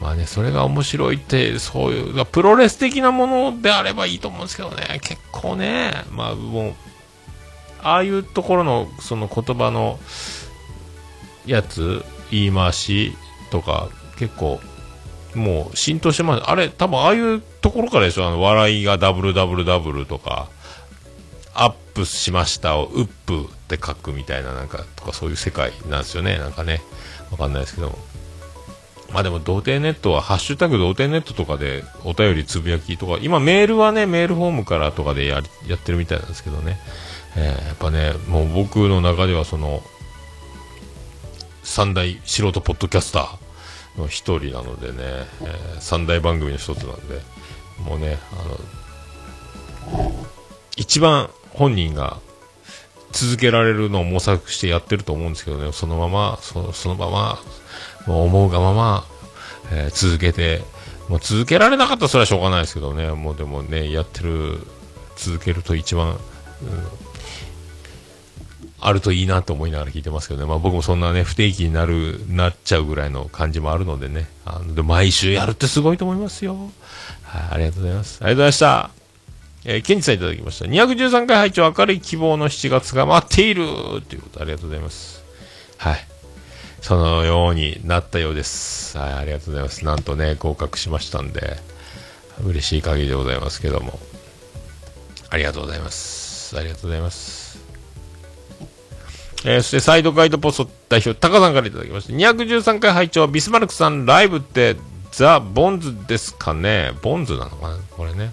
[0.00, 6.74] まあね、それが面白いって、そういう、プロレス的なものであればいいと思うんですけどね、結構ね、まあもう、
[7.84, 9.98] ああいうところの、その言葉の、
[11.46, 13.16] やつ、言い回し
[13.50, 14.60] とか、結構、
[15.34, 16.42] もう浸透してます。
[16.44, 20.48] あれ、多分ああいうところからでしょ、あの、笑いがダブルダブルダブルとか、
[21.54, 26.82] アップしましたをウップって書くみたいな、なんか、とかそういう世界なんですよね、なんかね。
[27.30, 27.96] わかんないですけど。
[29.12, 36.78] まあでも、童貞ネットは、ハッシュタグ童貞ネットとかでお便りつぶやきとか、今メールはね、メールフォームからとかでややってるみたいなんですけどね。
[37.36, 39.82] えーやっぱね、もう僕の中ではその、
[41.62, 44.96] 三大素人ポッドキャスターの一人なのでね、
[45.42, 47.20] えー三大番組の一つなんで、
[47.84, 48.18] もうね、
[49.92, 50.12] あの、
[50.76, 52.18] 一番本人が
[53.12, 57.40] 続けられるのを模索してやってると思うんですけどね、そのまま、そのまま、
[58.06, 59.04] もう思うがまま、
[59.72, 60.62] えー続けて、
[61.08, 64.60] もう続けられなかったらそれはしょうがないですけどね、もうでもね、やってる、
[65.16, 66.18] 続けると一番、うん
[68.80, 76.56] あるといいなと思いながら聞いてますけどね、まあ僕もそんなね、不定期になる、なっちゃうぐらいの感じもあるのでね、あので毎週やるってすごいと思いますよ。
[77.24, 78.18] はい、ありがとうございます。
[78.22, 78.90] ありがとうございました。
[79.64, 80.64] えー、ケンチさんいただきました。
[80.64, 83.66] 213回拝聴明るい希望の7月が待っている
[84.08, 85.22] ということありがとうございます。
[85.76, 86.06] はい。
[86.80, 88.96] そのようになったようです。
[88.96, 89.84] はい、ありがとうございます。
[89.84, 91.58] なんとね、合格しましたんで、
[92.42, 93.98] 嬉しい限りでございますけども。
[95.28, 96.58] ありがとうございます。
[96.58, 97.39] ありがとうございます。
[99.44, 102.12] えーそしてサイドガイドポスト代表、タカさんからいただきました。
[102.12, 104.76] 213回拝聴ビスマルクさんライブって
[105.12, 108.32] ザ・ボンズですかねボンズなのかなこれね。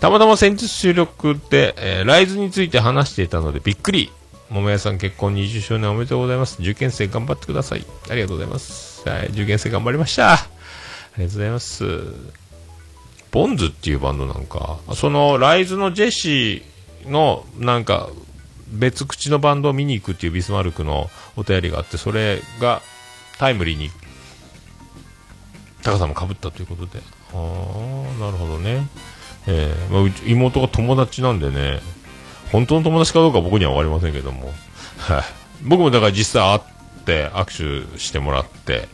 [0.00, 4.10] たまたま先日収録で、えーライズについて話していたのでびっくり。
[4.48, 6.58] 桃屋さん結婚20周年おめでとうございます。
[6.60, 7.84] 受験生頑張ってください。
[8.08, 9.08] ありがとうございます。
[9.08, 10.34] はい、受験生頑張りました。
[10.34, 10.36] あ
[11.18, 11.84] りがとうございます。
[13.32, 18.08] ボンズっていうバンドなんか、そのライズのジェシーの、なんか、
[18.68, 22.82] 別口のバンドを見に行くっていうビスマルクのお便りがあって、それが
[23.38, 23.90] タイムリーに、
[25.82, 27.00] タカさんも被ったということで。
[27.32, 27.38] ああ、
[28.20, 28.88] なるほどね。
[29.46, 31.80] えーまあ、妹が友達なんでね、
[32.50, 34.52] 本当の友達かどうか僕には分かりませんけども、
[34.98, 35.22] はい。
[35.62, 38.88] 僕もだから実際会って握手してもらって、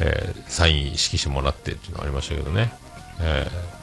[0.00, 2.72] えーサイン色紙もらってっていうのがありましたけどね。
[3.20, 3.78] えー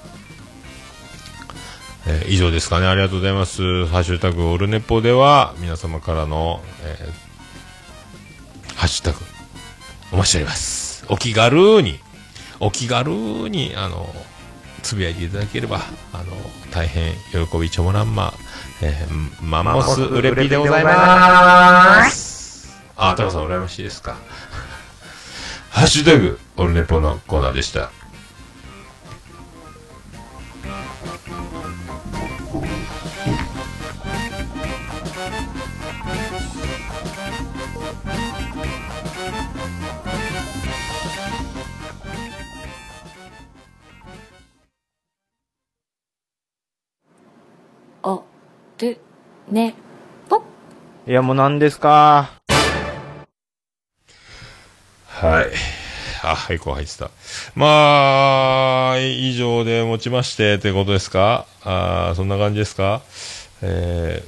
[2.07, 2.87] えー以上ですかね。
[2.87, 3.85] ありがとうございます。
[3.87, 7.25] ハッシュタグオルネポでは皆様からの、えー
[8.75, 9.19] ハッシュタグ
[10.11, 11.05] お待ちしております。
[11.07, 11.99] お気軽に、
[12.59, 13.09] お気軽
[13.49, 14.13] に、あの、
[14.83, 15.81] つぶやいていただければ、
[16.13, 16.25] あの、
[16.71, 18.33] 大変喜びちょもらんま、
[18.81, 22.75] えーマンモスウレピでございます。
[22.97, 24.17] あ、タカさん羨ましいですか。
[25.69, 27.91] ハッシュタグオルネポのコーナーでした。
[49.49, 49.75] ね、
[50.27, 50.41] ぽ。
[51.07, 52.31] いや、もう何ですか？
[55.07, 55.45] はい。
[56.23, 57.11] あ、はい、こう入ってた。
[57.53, 61.45] まあ、以上で持ちましてってことですか？
[61.63, 63.03] あーそんな感じですか？
[63.61, 64.23] え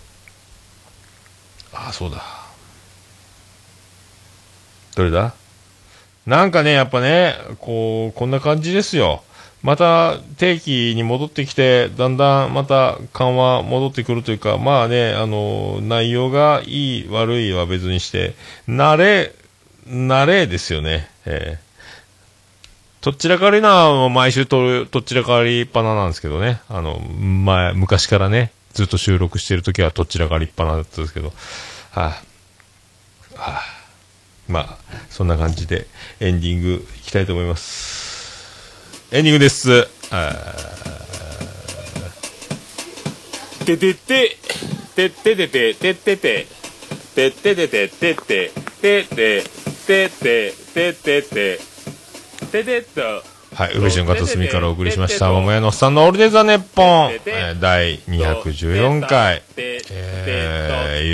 [1.74, 2.22] ー、あ、そうだ。
[4.96, 5.34] どれだ？
[6.28, 9.24] なんかね、やっぱね、こう、こんな感じですよ。
[9.64, 18.36] また定期に戻ってきて、だんだんまた緩和戻ってくるというか、まあね、あの、内容がいい悪いは別にして、
[18.68, 19.34] 慣れ、
[19.88, 21.10] 慣れですよね。
[21.26, 21.68] えー
[23.00, 26.60] とっちらかりな、毎週と、とっちらかりっぱななんですけどね。
[26.68, 31.32] あの、前、昔からね、ずっと収録してるときはとっちらかりっぱなだったんですけど、
[31.92, 32.14] はい、は
[33.38, 33.62] あ
[34.48, 34.78] まあ、
[35.10, 35.88] そんな感じで
[36.20, 37.97] エンディングいきたいと思います。
[39.10, 39.88] エンディングです。
[40.12, 40.34] あ
[43.66, 44.38] ててて、
[44.96, 46.48] てっててて、てってて、
[47.16, 48.52] てっててて、てって、
[48.82, 49.44] てって、
[49.88, 51.60] てて、ててて、
[52.52, 53.37] ててっと。
[53.58, 56.86] はい、宇部市の片隅からお送りしました、桃屋のおっさんのオールデザネッポン、
[57.26, 59.80] えー第214回、え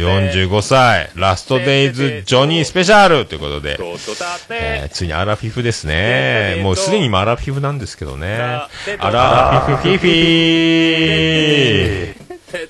[0.04, 3.78] ー、45歳、ラストデイズジョニースペシャルということで、
[4.50, 6.60] えーついにアラフィフですね。
[6.62, 8.38] もうすでに今アラフィフなんですけどね。
[9.00, 12.13] アラフィフフィフィー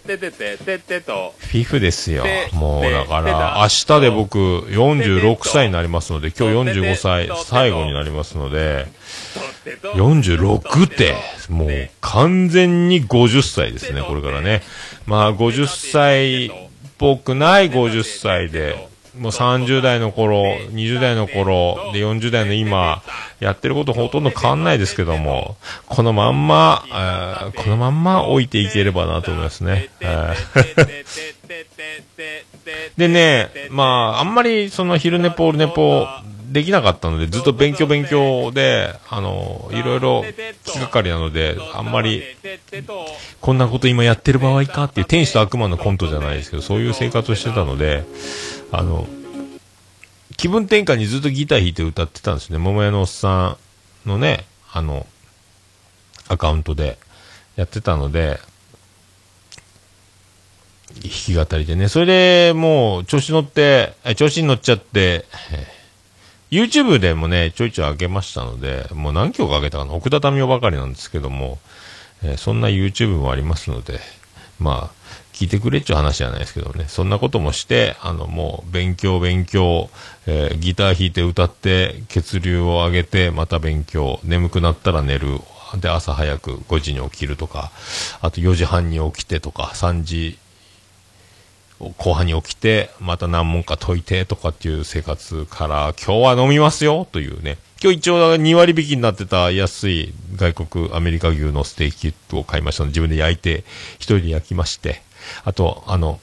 [0.03, 1.33] てっててて、てと。
[1.37, 2.25] フィフですよ。
[2.51, 8.87] もうだから、明日で僕46歳になりますので、今日45歳最後になりますので、
[9.95, 11.15] 46って、
[11.49, 14.61] もう完全に50歳ですね、これからね。
[15.05, 16.49] まあ50歳っ
[16.97, 23.03] ぽくない50歳で、もう30代の頃、20代の頃、で40代の今、
[23.39, 25.55] やってることほとんど変わんないですけども、
[25.87, 29.89] このまんま、えーこのまんま置いていければなと思いますね。
[32.97, 36.07] でね、まあ、あんまりその昼寝ポールネポ
[36.53, 40.23] できなかったので、ずっと勉強勉強で、あの、いろいろ
[40.65, 42.21] 気がかりなので、あんまり、
[43.41, 48.03] こんなこと今やってる場合かっていう天使と悪魔のコントじゃないですけど、そういう生活をしてたので、
[48.73, 49.07] あの、
[50.35, 52.57] 気分転換にずっとギター弾いて歌ってたんですね。
[52.57, 53.57] 桃屋のおっさ
[54.05, 55.05] んのね、あの、
[56.27, 56.97] アカウントで
[57.55, 58.39] やってたので、
[61.03, 61.87] 弾き語りでね。
[61.87, 65.25] それでもう調子乗って、調子に乗っちゃって、
[66.49, 71.59] YouTube でもね、ちょいちょい上げましたので、もう何曲上げたかな奥田民生ばかりなんですけども、
[72.23, 73.99] えーそんな YouTube もありますので、
[74.59, 75.02] まあ、
[75.43, 79.89] 聞いてくれっちゅう話じゃないですけどね、そんなこともして、あの、もう、勉強、勉強、
[80.25, 85.41] えーギター弾いて歌って、血流を上げて、また勉強、眠くなったら寝る、
[85.75, 87.71] で、朝早く5時に起きるとか、
[88.21, 90.37] あと4時半に起きてとか、3時
[91.97, 97.57] 後半に起きて、また何問か解いてとかっていう生活から、今日は飲みますよというね。
[97.81, 103.65] 今日一応2割引きになってた安い外国アメリカ牛のステーキを買いましたので、自分で焼いて、
[103.95, 105.01] 一人で焼きまして、
[105.45, 106.19] あと、あの、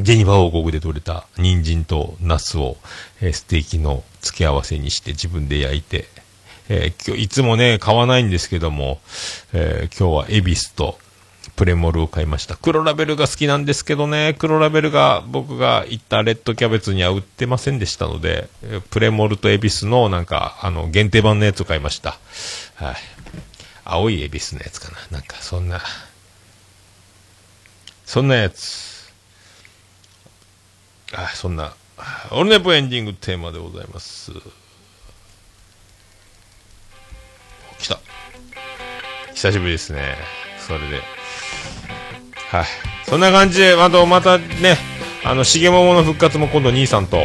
[0.00, 2.76] ジェニファー王国で採れた人参とナスを、
[3.20, 6.08] えーステーキの付け合わせにして自分で焼いて、
[6.68, 9.00] えー今日いつもね、買わないんですけども、
[9.52, 10.98] えー今日はエビスと
[11.56, 12.56] プレモルを買いました。
[12.56, 22.18] 黒ラベルが好きなんですけどね、黒ラベルが僕が行ったレッドキャベツには売ってませんでしたので、えープレモルとエビスのなんか、あの、限定版のやつを買いました。
[22.74, 22.96] はい。
[23.84, 24.96] 青いエビスのやつかな。
[25.12, 25.80] なんかそんな、
[28.04, 29.12] そんなやつ。
[31.12, 31.74] あ、そんな、
[32.30, 34.32] オルネポエンディングテーマでございます。
[37.78, 37.98] 来た。
[39.34, 40.16] 久しぶりですね。
[40.66, 41.00] それで。
[42.50, 42.66] はい。
[43.08, 44.76] そんな感じで、あとまたね、
[45.24, 47.16] あの、しげももの復活も今度兄さんと、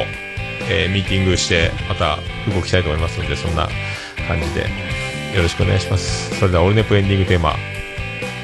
[0.72, 2.18] えーミーティングして、また
[2.54, 3.68] 動きたいと思いますので、そんな
[4.28, 4.62] 感じで、
[5.36, 6.36] よろしくお願いします。
[6.40, 7.56] それでは、オルネポエンディングテーマ、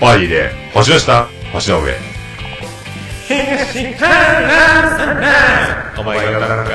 [0.02, 2.15] バディで、星の下、星の上。
[3.28, 3.32] お
[6.04, 6.72] 前がなんか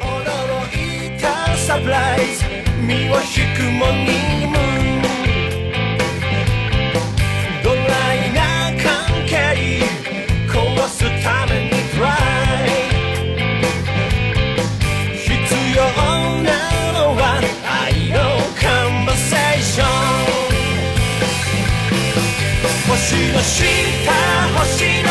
[0.00, 2.46] 驚いたサプライズ。
[2.80, 3.20] 身を引
[3.54, 4.31] くもに。
[23.32, 24.12] 星の下
[24.58, 25.08] 星の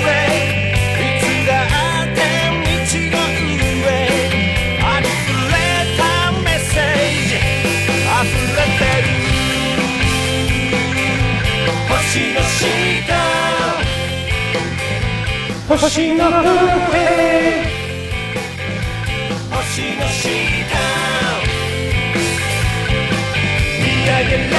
[0.00, 0.08] 上。
[0.96, 1.52] いつだ
[2.04, 3.88] って道の上。
[4.82, 5.08] あふ
[5.52, 5.54] れ
[5.98, 6.02] た
[6.40, 7.36] メッセージ。
[8.16, 9.08] 溢れてる。
[11.88, 12.68] 星の下。
[15.68, 16.42] 星の上
[19.50, 19.60] 星
[19.96, 20.30] の下。
[23.80, 24.49] 見上げれ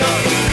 [0.00, 0.49] 星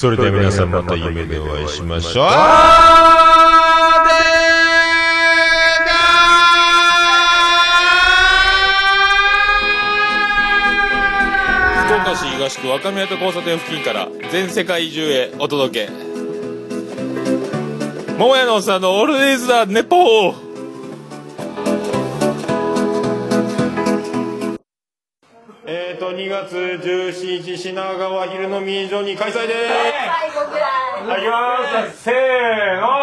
[0.00, 2.24] それでは皆さんまた夢でお会いしましょう。
[11.84, 15.92] 福岡市東区若宮と交差点付近から全世界中へお届け
[18.16, 20.49] 桃屋のおっさんのオールディーズだネポー
[27.40, 29.72] 日、品川昼のミージョに開催でーす。
[29.72, 32.02] はい、行きます。
[32.04, 32.99] せーの